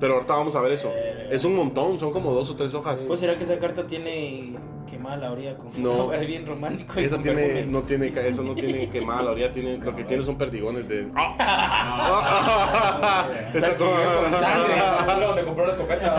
Pero 0.00 0.14
ahorita 0.14 0.34
vamos 0.34 0.54
a 0.54 0.60
ver 0.60 0.72
eso. 0.72 0.92
Es 1.30 1.44
un 1.44 1.56
montón, 1.56 1.98
son 1.98 2.12
como 2.12 2.32
dos 2.32 2.50
o 2.50 2.56
tres 2.56 2.74
hojas. 2.74 3.06
¿O 3.08 3.16
será 3.16 3.36
que 3.36 3.44
esa 3.44 3.58
carta 3.58 3.86
tiene 3.86 4.54
quemada 4.88 5.16
la 5.16 5.32
orilla 5.32 5.56
con 5.56 5.70
No. 5.82 6.12
Es 6.18 6.26
bien 6.26 6.46
romántico. 6.46 6.98
Esa 6.98 7.20
tiene, 7.20 7.66
no 7.66 7.82
tiene, 7.82 8.08
eso 8.08 8.42
no 8.42 8.54
tiene 8.54 8.90
quemada, 8.90 9.24
la 9.24 9.30
orilla 9.32 9.52
tiene, 9.52 9.78
lo 9.78 9.94
que 9.94 10.04
tiene 10.04 10.24
son 10.24 10.36
perdigones 10.36 10.88
de... 10.88 11.08
¡Ah! 11.14 13.28
Donde 15.20 15.44
compró 15.44 15.66
la 15.66 15.72
escopeta. 15.72 16.14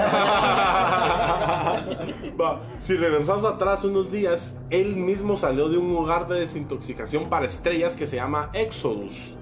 Va, 2.39 2.61
si 2.79 2.95
regresamos 2.95 3.45
atrás 3.45 3.83
unos 3.83 4.11
días, 4.11 4.53
él 4.69 4.95
mismo 4.95 5.35
salió 5.35 5.69
de 5.69 5.77
un 5.77 5.95
hogar 5.95 6.27
de 6.27 6.39
desintoxicación 6.39 7.29
para 7.29 7.45
estrellas 7.45 7.95
que 7.95 8.07
se 8.07 8.17
llama 8.17 8.49
Exodus. 8.53 9.35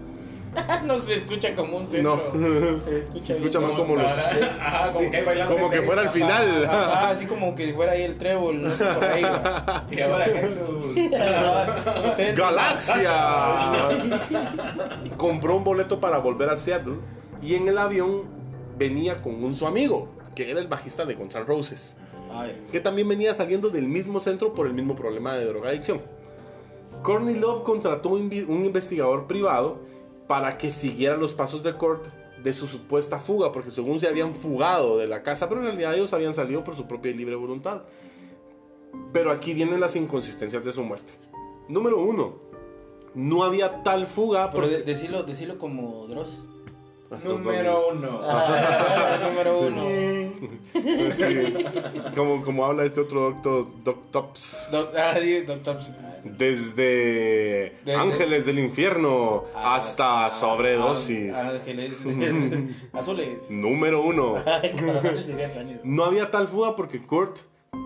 no 0.86 1.00
se 1.00 1.16
escucha 1.16 1.56
como 1.56 1.78
un 1.78 1.88
centro. 1.88 2.32
No. 2.34 2.80
Se 2.84 3.00
escucha, 3.00 3.26
Se 3.26 3.34
escucha 3.34 3.60
bien. 3.60 3.72
más 3.72 3.80
como 3.80 3.96
los... 3.96 4.12
Ajá, 4.12 4.94
como 4.94 5.12
que, 5.12 5.22
bailando 5.24 5.56
Como 5.56 5.70
que 5.70 5.82
fuera 5.82 6.02
el 6.04 6.10
final. 6.10 6.66
Ajá, 6.66 7.10
así 7.10 7.26
como 7.26 7.56
que 7.56 7.74
fuera 7.74 7.94
ahí 7.94 8.04
el 8.04 8.18
trébol, 8.18 8.62
no 8.62 8.70
sé 8.76 8.86
por 8.86 9.04
ahí. 9.04 9.24
va. 9.24 9.88
Y 9.92 10.02
ahora 10.02 10.26
Jesús. 10.26 10.96
¡Galaxia! 12.36 13.90
Compró 15.18 15.58
un 15.58 15.64
boleto 15.64 16.00
para 16.00 16.18
volver 16.18 16.50
a 16.50 16.58
Seattle 16.58 16.96
y 17.42 17.56
en 17.56 17.68
el 17.68 17.78
avión 17.78 18.24
venía 18.78 19.22
con 19.22 19.44
un 19.44 19.56
su 19.56 19.66
amigo, 19.68 20.10
que 20.36 20.52
era 20.52 20.60
el 20.60 20.68
bajista 20.68 21.06
de 21.06 21.16
Guns 21.16 21.36
N' 21.36 21.46
Roses, 21.46 21.96
Ay, 22.32 22.64
que 22.72 22.80
también 22.80 23.08
venía 23.08 23.34
saliendo 23.34 23.70
del 23.70 23.88
mismo 23.88 24.20
centro 24.20 24.54
por 24.54 24.68
el 24.68 24.74
mismo 24.74 24.96
problema 24.96 25.36
de 25.36 25.46
drogadicción. 25.46 26.02
Courtney 27.04 27.36
Love 27.36 27.64
contrató 27.64 28.10
un 28.10 28.32
investigador 28.66 29.28
privado 29.28 29.80
para 30.28 30.58
que 30.58 30.72
siguiera 30.72 31.18
los 31.18 31.34
pasos 31.34 31.64
de 31.64 31.74
Kurt 31.74 32.06
de 32.44 32.54
su 32.54 32.68
supuesta 32.68 33.20
fuga, 33.20 33.52
porque 33.52 33.72
según 33.72 34.00
se 34.00 34.08
habían 34.08 34.34
fugado 34.34 34.98
de 34.98 35.08
la 35.08 35.24
casa, 35.24 35.48
pero 35.50 35.62
en 35.62 35.68
realidad 35.68 35.96
ellos 35.96 36.14
habían 36.14 36.34
salido 36.34 36.64
por 36.64 36.76
su 36.76 36.88
propia 36.88 37.12
y 37.12 37.16
libre 37.16 37.36
voluntad. 37.36 37.82
Pero 39.14 39.32
aquí 39.32 39.54
vienen 39.54 39.80
las 39.80 39.96
inconsistencias 39.96 40.64
de 40.64 40.72
su 40.72 40.84
muerte. 40.84 41.14
Número 41.68 42.00
uno, 42.02 42.36
no 43.16 43.44
había 43.44 43.84
tal 43.84 44.06
fuga 44.06 44.52
pero 44.52 44.64
porque... 44.64 44.78
de- 44.78 44.84
decilo, 44.84 45.24
decilo 45.24 45.58
como 45.58 46.06
Dross. 46.08 46.44
Número 47.24 47.90
uno. 47.90 48.20
Ah, 48.24 49.18
número 49.24 49.60
Sí. 49.60 49.66
uno. 49.66 51.14
Sí, 51.14 51.66
como, 52.16 52.44
como 52.44 52.66
habla 52.66 52.84
este 52.86 53.00
otro 53.00 53.22
doctor, 53.32 53.68
Doc 53.84 54.12
Tops. 54.12 54.68
Doc- 54.72 54.94
ah, 54.96 55.18
di- 55.20 55.42
Doctor. 55.42 55.78
Desde 56.24 57.76
Desde- 57.86 57.96
Ángeles 57.96 58.46
del 58.46 58.60
Infierno 58.60 59.46
hasta 59.56 60.30
Sobredosis. 60.30 61.36
Ah, 61.36 61.52
Ángeles. 61.52 61.98
Azules. 62.94 63.50
Número 63.50 64.02
uno. 64.04 64.36
Ay, 64.46 64.74
cabrón. 64.76 65.80
No 65.84 66.04
había 66.06 66.30
tal 66.32 66.48
fuga 66.48 66.76
porque 66.76 67.00
Kurt 67.06 67.38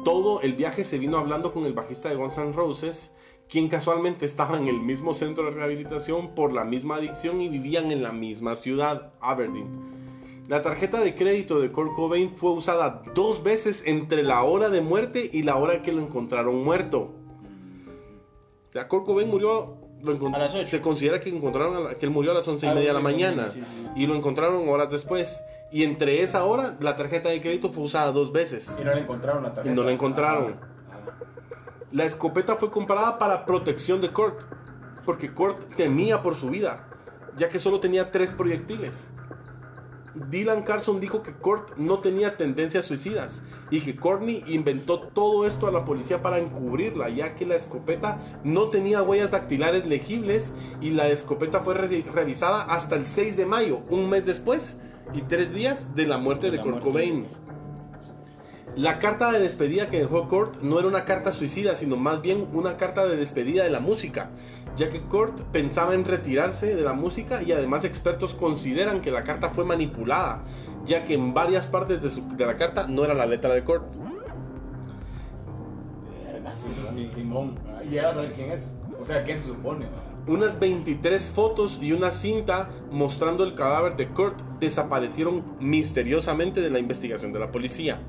todo 0.04 0.42
el 0.42 0.54
viaje 0.54 0.84
se 0.84 0.98
vino 0.98 1.18
hablando 1.18 1.54
con 1.54 1.66
el 1.66 1.74
bajista 1.74 2.10
de 2.10 2.16
Guns 2.16 2.38
N' 2.38 2.54
Roses, 2.54 3.14
quien 3.52 3.68
casualmente 3.68 4.26
estaba 4.26 4.58
en 4.58 4.68
el 4.70 4.80
mismo 4.80 5.14
centro 5.14 5.44
de 5.44 5.52
rehabilitación 5.52 6.34
por 6.34 6.54
la 6.54 6.64
misma 6.64 6.96
adicción 6.96 7.42
y 7.42 7.50
vivían 7.50 7.92
en 7.92 8.02
la 8.02 8.14
misma 8.14 8.56
ciudad, 8.56 9.12
Aberdeen. 9.20 9.92
La 10.48 10.62
tarjeta 10.62 11.02
de 11.02 11.16
crédito 11.16 11.60
de 11.60 11.70
Kurt 11.72 11.94
Cobain 11.94 12.32
fue 12.34 12.52
usada 12.52 13.04
dos 13.14 13.44
veces 13.44 13.84
entre 13.86 14.24
la 14.24 14.44
hora 14.44 14.70
de 14.70 14.82
muerte 14.82 15.30
y 15.32 15.44
la 15.44 15.58
hora 15.58 15.82
que 15.82 15.92
lo 15.92 16.02
encontraron 16.02 16.64
muerto. 16.64 17.12
O 18.70 18.72
sea, 18.72 18.88
Kurt 18.88 19.06
Cobain 19.06 19.30
murió, 19.30 19.76
lo 20.02 20.28
A 20.34 20.40
las 20.40 20.56
ocho. 20.56 20.66
se 20.68 20.80
considera 20.82 21.20
que, 21.20 21.30
encontraron 21.30 21.76
a 21.76 21.80
la- 21.82 21.96
que 21.98 22.06
él 22.06 22.12
murió 22.12 22.32
a 22.32 22.36
las 22.36 22.48
once 22.48 22.66
y 22.66 22.70
media 22.70 22.88
de 22.88 22.94
la 22.94 23.00
y 23.02 23.04
mañana 23.04 23.50
sí, 23.50 23.60
sí. 23.62 23.88
y 23.98 24.08
lo 24.08 24.16
encontraron 24.16 24.68
horas 24.70 24.90
después. 24.90 25.42
Y 25.74 25.84
entre 25.84 26.22
esa 26.22 26.44
hora, 26.46 26.78
la 26.82 26.96
tarjeta 26.96 27.30
de 27.30 27.40
crédito 27.42 27.72
fue 27.72 27.84
usada 27.84 28.12
dos 28.12 28.32
veces. 28.32 28.76
Y 28.80 28.84
no 28.84 28.94
le 28.94 29.02
encontraron 29.02 29.44
la 29.44 29.50
Y 29.50 29.54
tarjeta. 29.54 29.76
no 29.76 29.84
la 29.84 29.92
encontraron. 29.92 30.71
La 31.92 32.06
escopeta 32.06 32.56
fue 32.56 32.72
comprada 32.72 33.18
para 33.20 33.46
protección 33.46 34.02
de 34.02 34.10
Kurt, 34.12 34.42
porque 35.06 35.34
Kurt 35.34 35.76
temía 35.76 36.22
por 36.22 36.36
su 36.36 36.50
vida, 36.50 36.88
ya 37.38 37.50
que 37.50 37.60
solo 37.60 37.80
tenía 37.80 38.12
tres 38.12 38.32
proyectiles. 38.32 39.10
Dylan 40.14 40.64
Carson 40.64 41.00
dijo 41.00 41.24
que 41.24 41.32
Kurt 41.32 41.78
no 41.78 42.00
tenía 42.00 42.36
tendencias 42.36 42.84
suicidas 42.86 43.44
y 43.70 43.80
que 43.80 43.96
Courtney 43.96 44.44
inventó 44.48 45.00
todo 45.00 45.48
esto 45.48 45.68
a 45.68 45.72
la 45.72 45.86
policía 45.86 46.22
para 46.22 46.40
encubrirla, 46.40 47.08
ya 47.10 47.36
que 47.36 47.46
la 47.46 47.56
escopeta 47.56 48.20
no 48.44 48.70
tenía 48.70 49.04
huellas 49.04 49.32
dactilares 49.32 49.86
legibles 49.88 50.54
y 50.82 50.90
la 50.90 51.08
escopeta 51.08 51.62
fue 51.62 51.76
re- 51.76 52.06
revisada 52.14 52.62
hasta 52.64 52.96
el 52.98 53.06
6 53.06 53.38
de 53.38 53.46
mayo, 53.46 53.80
un 53.90 54.10
mes 54.10 54.26
después 54.26 54.78
y 55.14 55.22
tres 55.22 55.54
días 55.54 55.96
de 55.96 56.06
la 56.06 56.18
muerte 56.18 56.48
de, 56.48 56.52
De 56.52 56.58
la 56.58 56.64
Kurt 56.64 56.74
muerte. 56.84 56.90
Cobain. 56.90 57.26
La 58.76 59.00
carta 59.00 59.32
de 59.32 59.40
despedida 59.40 59.90
que 59.90 60.00
dejó 60.00 60.30
Kurt 60.30 60.62
no 60.62 60.80
era 60.80 60.88
una 60.88 61.04
carta 61.04 61.34
suicida, 61.34 61.76
sino 61.76 61.98
más 61.98 62.22
bien 62.22 62.48
una 62.54 62.78
carta 62.78 63.06
de 63.06 63.18
despedida 63.18 63.64
de 63.66 63.70
la 63.70 63.82
música, 63.82 64.30
ya 64.78 64.90
que 64.90 65.02
Kurt 65.02 65.42
pensaba 65.52 65.94
en 65.94 66.06
retirarse 66.06 66.74
de 66.76 66.82
la 66.82 66.94
música 66.94 67.44
y 67.44 67.52
además 67.52 67.84
expertos 67.84 68.34
consideran 68.34 69.02
que 69.02 69.12
la 69.12 69.24
carta 69.26 69.50
fue 69.50 69.66
manipulada, 69.66 70.44
ya 70.86 71.04
que 71.04 71.16
en 71.16 71.34
varias 71.34 71.68
partes 71.68 72.02
de, 72.02 72.10
su- 72.10 72.26
de 72.38 72.46
la 72.46 72.56
carta 72.56 72.88
no 72.88 73.04
era 73.04 73.14
la 73.14 73.26
letra 73.26 73.54
de 73.54 73.64
Kurt. 73.64 73.84
Simón. 77.14 77.56
Y 77.90 77.96
ya 77.96 78.08
vas 78.08 78.18
a 78.18 78.22
ver 78.22 78.34
quién 78.34 78.52
es. 78.52 78.76
O 79.02 79.06
sea, 79.06 79.24
¿quién 79.24 79.38
se 79.38 79.48
supone? 79.48 79.86
unas 80.28 80.60
23 80.60 81.32
fotos 81.32 81.80
y 81.82 81.94
una 81.94 82.12
cinta 82.12 82.70
mostrando 82.92 83.44
el 83.44 83.56
cadáver 83.56 83.96
de 83.96 84.08
Kurt 84.10 84.40
desaparecieron 84.60 85.44
misteriosamente 85.60 86.62
de 86.62 86.70
la 86.70 86.78
investigación 86.78 87.34
de 87.34 87.40
la 87.40 87.52
policía. 87.52 88.00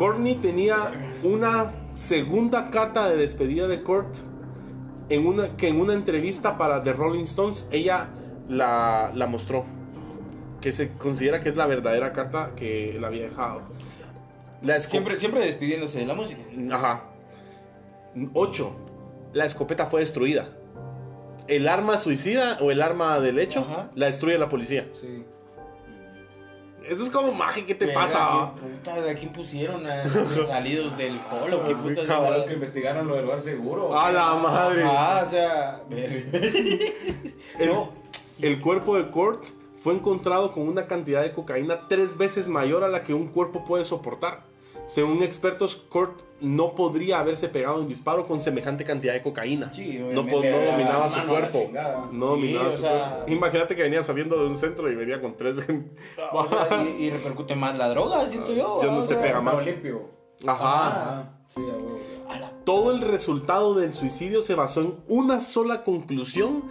Courtney 0.00 0.36
tenía 0.36 0.92
una 1.22 1.72
segunda 1.92 2.70
carta 2.70 3.06
de 3.06 3.18
despedida 3.18 3.68
de 3.68 3.82
Kurt 3.82 4.16
en 5.10 5.26
una, 5.26 5.58
que 5.58 5.68
en 5.68 5.78
una 5.78 5.92
entrevista 5.92 6.56
para 6.56 6.82
The 6.82 6.94
Rolling 6.94 7.24
Stones 7.24 7.66
ella 7.70 8.08
la, 8.48 9.12
la 9.14 9.26
mostró. 9.26 9.66
Que 10.62 10.72
se 10.72 10.92
considera 10.92 11.42
que 11.42 11.50
es 11.50 11.56
la 11.56 11.66
verdadera 11.66 12.14
carta 12.14 12.52
que 12.56 12.96
él 12.96 13.04
había 13.04 13.24
dejado. 13.24 13.60
La 14.62 14.80
Siempre, 14.80 15.20
siempre 15.20 15.44
despidiéndose 15.44 15.98
de 15.98 16.06
la 16.06 16.14
música. 16.14 16.40
Ajá. 16.72 17.02
8. 18.32 18.72
La 19.34 19.44
escopeta 19.44 19.84
fue 19.84 20.00
destruida. 20.00 20.48
El 21.46 21.68
arma 21.68 21.98
suicida 21.98 22.56
o 22.62 22.70
el 22.70 22.80
arma 22.80 23.20
del 23.20 23.38
hecho 23.38 23.60
Ajá. 23.60 23.90
la 23.94 24.06
destruye 24.06 24.38
la 24.38 24.48
policía. 24.48 24.88
Sí. 24.92 25.26
Eso 26.86 27.04
es 27.04 27.10
como 27.10 27.32
magia, 27.32 27.64
¿qué 27.66 27.74
te 27.74 27.88
pasa? 27.88 28.52
¿qué 28.54 28.60
puta, 28.60 29.00
¿De 29.00 29.14
quién 29.14 29.32
pusieron 29.32 29.86
a 29.86 30.04
los 30.04 30.46
salidos 30.46 30.96
del 30.96 31.20
polo? 31.20 31.64
¿Qué 31.64 31.74
Sí, 31.74 31.88
putas 31.88 32.06
cabrón, 32.06 32.34
Los 32.34 32.44
que 32.46 32.54
investigaron 32.54 33.08
lo 33.08 33.14
del 33.14 33.24
lugar 33.24 33.42
seguro. 33.42 33.98
A 33.98 34.10
la 34.12 34.34
madre. 34.34 34.84
Ah, 34.86 35.22
o 35.24 35.28
sea. 35.28 35.82
El, 35.90 36.26
el 38.40 38.60
cuerpo 38.60 38.96
de 38.96 39.10
Kurt 39.10 39.44
fue 39.82 39.94
encontrado 39.94 40.52
con 40.52 40.68
una 40.68 40.86
cantidad 40.86 41.22
de 41.22 41.32
cocaína 41.32 41.88
tres 41.88 42.16
veces 42.18 42.48
mayor 42.48 42.84
a 42.84 42.88
la 42.88 43.04
que 43.04 43.14
un 43.14 43.28
cuerpo 43.28 43.64
puede 43.64 43.84
soportar. 43.84 44.49
Según 44.90 45.22
expertos, 45.22 45.76
Kurt 45.76 46.20
no 46.40 46.74
podría 46.74 47.20
haberse 47.20 47.48
pegado 47.48 47.80
un 47.80 47.86
disparo 47.86 48.26
con 48.26 48.40
semejante 48.40 48.82
cantidad 48.84 49.12
de 49.12 49.22
cocaína. 49.22 49.72
Sí, 49.72 49.98
no, 49.98 50.22
dominaba 50.22 51.08
su 51.08 51.24
cuerpo. 51.26 51.60
chingada. 51.66 52.08
No 52.10 52.26
Sí, 52.26 52.40
dominaba 52.40 52.68
o 52.68 52.72
su 52.72 52.78
sea- 52.78 53.10
cuerpo. 53.14 53.32
Imagínate 53.32 53.76
que 53.76 53.82
venía 53.82 54.02
saliendo 54.02 54.36
de 54.38 54.46
un 54.46 54.56
centro 54.58 54.90
y 54.90 54.96
venía 54.96 55.20
con 55.20 55.36
tres. 55.36 55.54
O 56.32 56.46
sea, 56.48 56.68
y, 56.98 57.04
y 57.04 57.10
repercute 57.10 57.54
más 57.54 57.76
la 57.78 57.88
droga, 57.88 58.26
siento 58.26 58.52
yo. 58.52 58.80
Ya 58.82 58.88
no 58.90 59.06
se 59.06 59.14
pega 59.16 59.40
más. 59.40 59.64
limpio. 59.64 60.10
Ajá. 60.46 60.58
Ah, 60.62 61.30
sí, 61.48 61.60
a 61.60 61.74
huevo. 61.76 61.98
a 62.28 62.40
la- 62.40 62.50
Todo 62.64 62.90
el 62.92 63.00
resultado 63.02 63.74
del 63.74 63.92
suicidio 63.94 64.42
se 64.42 64.54
basó 64.54 64.80
en 64.80 64.94
una 65.06 65.40
sola 65.40 65.84
conclusión 65.84 66.64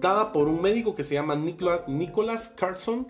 dada 0.00 0.32
por 0.32 0.48
un 0.48 0.62
médico 0.62 0.94
que 0.94 1.04
se 1.04 1.14
llama 1.14 1.34
Nicola- 1.34 1.84
Nicholas 1.88 2.48
Carson, 2.56 3.08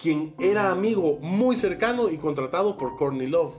quien 0.00 0.34
era 0.38 0.70
amigo 0.70 1.18
muy 1.22 1.56
cercano 1.56 2.10
y 2.10 2.18
contratado 2.18 2.76
por 2.76 2.96
Courtney 2.96 3.26
Love. 3.28 3.54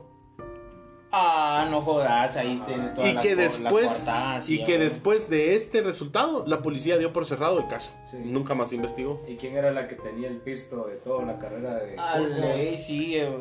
Ah, 1.16 1.68
no 1.70 1.84
jodas, 1.84 2.36
ahí 2.38 2.60
tiene 2.66 2.88
toda 2.88 3.08
Y 3.08 3.14
la 3.14 3.22
que 3.22 3.36
la 3.36 4.42
y 4.48 4.64
que 4.64 4.80
después 4.80 5.30
de 5.30 5.56
este 5.56 5.84
resultado 5.84 6.44
la 6.48 6.64
policía 6.64 6.98
dio 6.98 7.14
por 7.14 7.28
cerrado 7.28 7.60
el 7.60 7.68
caso. 7.68 7.92
Sí. 8.10 8.18
Nunca 8.26 8.56
más 8.56 8.74
investigó. 8.74 9.24
¿Y 9.28 9.36
quién 9.38 9.56
era 9.56 9.72
la 9.72 9.88
que 9.88 9.94
tenía 9.94 10.28
el 10.28 10.38
pisto 10.38 10.88
de 10.88 10.96
toda 10.96 11.24
la 11.24 11.38
carrera 11.38 11.76
de 11.76 11.96
Ah, 12.00 12.18
ley, 12.18 12.80
sí. 12.80 13.16
eh, 13.16 13.32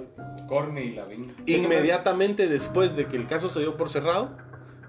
Corny 0.48 0.82
y 0.82 0.94
Lavín? 0.96 1.34
Inmediatamente 1.46 2.46
después 2.46 2.94
de 2.94 3.06
que 3.06 3.16
el 3.16 3.26
caso 3.26 3.48
se 3.48 3.60
dio 3.60 3.74
por 3.78 3.88
cerrado, 3.88 4.36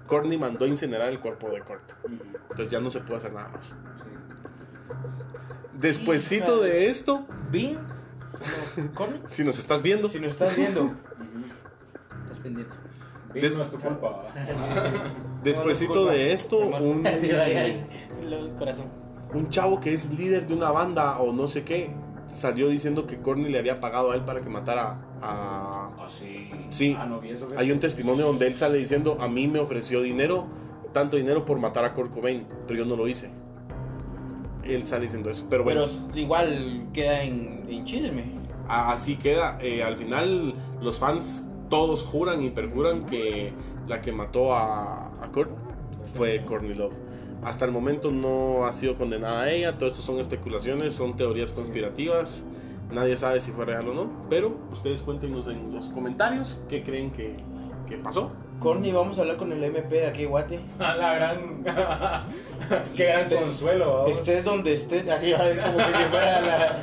Courtney 0.06 0.36
mandó 0.36 0.66
a 0.66 0.68
incinerar 0.68 1.08
el 1.08 1.20
cuerpo 1.20 1.48
de 1.48 1.62
Kurt. 1.62 1.90
Entonces 2.50 2.68
ya 2.68 2.80
no 2.80 2.90
se 2.90 3.00
puede 3.00 3.16
hacer 3.16 3.32
nada 3.32 3.48
más. 3.48 3.68
Sí. 3.96 4.04
Despuésito 5.72 6.60
de- 6.60 6.88
esto, 6.88 7.26
¿Vin? 7.50 7.78
¿Corny? 8.94 9.20
si 9.28 9.42
nos 9.42 9.58
estás 9.58 9.80
viendo, 9.82 10.08
Si 10.08 10.20
nos 10.20 10.32
estás 10.32 10.54
viendo, 10.56 10.92
estás 12.44 12.66
pendiente. 12.68 12.76
Vin, 13.32 13.42
Des- 13.42 13.56
no 13.56 13.62
es 13.62 13.70
tu 13.70 13.78
culpa. 13.78 14.22
despuésito 15.42 16.06
de 16.06 16.32
esto, 16.32 16.58
un, 16.58 17.04
Sí, 17.20 17.28
vaya, 17.32 17.66
el 17.66 18.52
corazón. 18.56 18.86
un 19.34 19.48
chavo 19.50 19.80
que 19.80 19.92
es 19.94 20.10
líder 20.16 20.46
de 20.46 20.54
una 20.54 20.70
banda 20.70 21.18
o 21.18 21.32
no 21.32 21.48
sé 21.48 21.64
qué, 21.64 21.90
salió 22.32 22.68
diciendo 22.68 23.06
que 23.06 23.18
Courtney 23.18 23.50
le 23.50 23.58
había 23.58 23.80
pagado 23.80 24.12
a 24.12 24.14
él 24.14 24.22
para 24.22 24.40
que 24.40 24.48
matara 24.48 24.98
a... 25.22 25.90
Ah, 25.98 26.04
sí. 26.08 26.50
Sí. 26.70 26.96
Ah, 26.98 27.06
no 27.06 27.20
vi 27.20 27.30
eso. 27.30 27.48
Hay 27.56 27.70
un 27.72 27.80
testimonio 27.80 28.26
donde 28.26 28.46
él 28.46 28.54
sale 28.56 28.78
diciendo, 28.78 29.18
a 29.20 29.28
mí 29.28 29.46
me 29.48 29.58
ofreció 29.58 30.00
dinero, 30.02 30.46
tanto 30.92 31.16
dinero 31.16 31.44
por 31.44 31.58
matar 31.58 31.84
a 31.84 31.94
Kurt 31.94 32.12
Cobain, 32.12 32.46
pero 32.66 32.80
yo 32.80 32.84
no 32.84 32.96
lo 32.96 33.06
hice. 33.08 33.30
Él 34.64 34.86
sale 34.86 35.02
diciendo 35.04 35.30
eso. 35.30 35.44
Pero 35.50 35.62
bueno, 35.64 35.84
Pero 36.08 36.18
igual 36.18 36.86
queda 36.92 37.22
en, 37.22 37.66
en 37.68 37.84
chisme. 37.84 38.24
así 38.68 39.16
queda. 39.16 39.58
Eh, 39.60 39.82
al 39.82 39.96
final 39.96 40.54
los 40.80 40.98
fans 40.98 41.50
todos 41.74 42.04
juran 42.04 42.40
y 42.40 42.50
perjuran 42.50 43.04
que 43.04 43.52
la 43.88 44.00
que 44.00 44.12
mató 44.12 44.54
a, 44.54 45.08
a 45.20 45.32
Kurt 45.32 45.50
fue 46.14 46.40
Courtney 46.44 46.72
Love. 46.72 46.94
Hasta 47.42 47.64
el 47.64 47.72
momento 47.72 48.12
no 48.12 48.64
ha 48.64 48.72
sido 48.72 48.94
condenada 48.94 49.42
a 49.42 49.50
ella, 49.50 49.76
todo 49.76 49.88
esto 49.88 50.00
son 50.00 50.20
especulaciones, 50.20 50.92
son 50.92 51.16
teorías 51.16 51.50
conspirativas, 51.50 52.44
nadie 52.92 53.16
sabe 53.16 53.40
si 53.40 53.50
fue 53.50 53.64
real 53.64 53.88
o 53.88 53.92
no, 53.92 54.08
pero 54.30 54.56
ustedes 54.70 55.02
cuéntenos 55.02 55.48
en 55.48 55.74
los 55.74 55.88
comentarios 55.88 56.56
qué 56.68 56.84
creen 56.84 57.10
que, 57.10 57.34
que 57.88 57.96
pasó. 57.98 58.30
Corny, 58.60 58.92
vamos 58.92 59.18
a 59.18 59.22
hablar 59.22 59.36
con 59.36 59.50
el 59.52 59.62
MP 59.62 60.06
aquí, 60.06 60.24
Guate. 60.26 60.60
A 60.78 60.94
la 60.94 61.14
gran. 61.14 61.62
Qué 62.96 63.04
gran 63.04 63.26
Estés- 63.28 63.40
consuelo. 63.40 63.94
vamos. 64.04 64.10
Estés 64.18 64.44
donde 64.44 64.72
estés, 64.72 65.08
así 65.10 65.32
va, 65.32 65.38
como 65.38 65.76
que 65.78 65.92
si 65.92 66.04
fuera 66.04 66.40
la. 66.40 66.82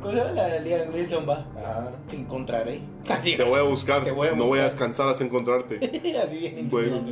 ¿Cómo 0.00 0.12
se 0.12 0.18
llama? 0.18 0.32
La 0.32 0.58
Liga 0.60 0.84
Wilson 0.92 1.26
va. 1.28 1.46
Ajá. 1.58 1.90
Te 2.08 2.16
encontraré. 2.16 2.80
Así. 3.10 3.36
Te 3.36 3.42
voy 3.44 3.58
a 3.58 3.62
buscar, 3.62 4.04
Te 4.04 4.10
voy 4.12 4.28
a 4.28 4.32
no 4.32 4.44
voy 4.44 4.60
a 4.60 4.64
buscar. 4.64 4.70
descansar 4.90 5.08
hasta 5.08 5.24
encontrarte. 5.24 5.76
así 6.24 6.38
bien. 6.38 6.68
Bueno, 6.68 7.02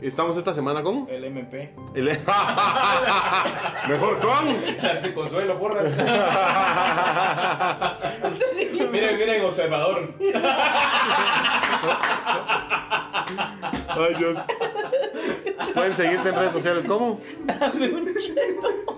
estamos 0.00 0.36
esta 0.36 0.52
semana 0.52 0.82
con 0.82 1.06
El 1.10 1.24
MP. 1.24 1.74
el... 1.94 2.04
mejor 3.88 4.18
con 4.20 5.12
consuelo, 5.14 5.58
porra. 5.58 5.82
Miren, 9.00 9.18
miren, 9.18 9.44
observador. 9.44 10.14
Ay, 13.88 14.14
Dios. 14.18 14.38
Pueden 15.74 15.94
seguirte 15.94 16.28
en 16.28 16.34
redes 16.34 16.52
sociales 16.52 16.84
¿cómo? 16.86 17.20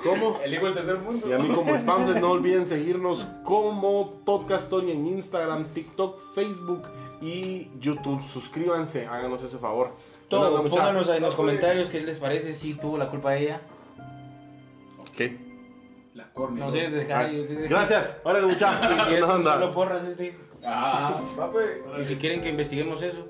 ¿Cómo? 0.02 0.40
El 0.42 0.54
hijo 0.54 0.66
del 0.66 0.74
tercer 0.74 0.98
mundo. 0.98 1.28
Y 1.28 1.32
a 1.32 1.38
mí 1.38 1.48
como 1.48 1.78
Spambles 1.78 2.20
no 2.20 2.30
olviden 2.30 2.66
seguirnos 2.66 3.26
como 3.44 4.20
Podcast 4.24 4.68
Tony 4.68 4.92
en 4.92 5.06
Instagram, 5.06 5.66
TikTok, 5.74 6.34
Facebook 6.34 6.88
y 7.20 7.68
YouTube. 7.78 8.22
Suscríbanse, 8.26 9.06
háganos 9.06 9.42
ese 9.42 9.58
favor. 9.58 9.92
Todo, 10.28 10.62
pónganos 10.68 11.08
ahí 11.08 11.18
en 11.18 11.22
los 11.24 11.34
comentarios 11.34 11.88
qué 11.88 12.00
les 12.00 12.18
parece 12.18 12.54
si 12.54 12.74
tuvo 12.74 12.96
la 12.96 13.08
culpa 13.10 13.36
ella. 13.36 13.60
¿Qué? 15.16 15.51
Corny. 16.34 16.60
No 16.60 16.70
sé, 16.70 16.88
dejar. 16.90 17.30
Gracias. 17.68 18.20
Órale, 18.24 18.46
muchachos. 18.46 18.90
Y 19.06 19.08
si 19.08 19.14
es 19.14 19.20
No, 19.20 19.32
anda. 19.32 19.54
solo 19.54 19.72
porras 19.72 20.04
este. 20.06 20.36
Ah, 20.64 21.20
papi. 21.36 21.58
Y 22.00 22.04
si 22.04 22.16
quieren 22.16 22.40
que 22.40 22.48
investiguemos 22.48 23.02
eso. 23.02 23.26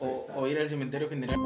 O, 0.00 0.40
o 0.40 0.46
ir 0.46 0.58
al 0.58 0.68
cementerio 0.68 1.08
general. 1.08 1.36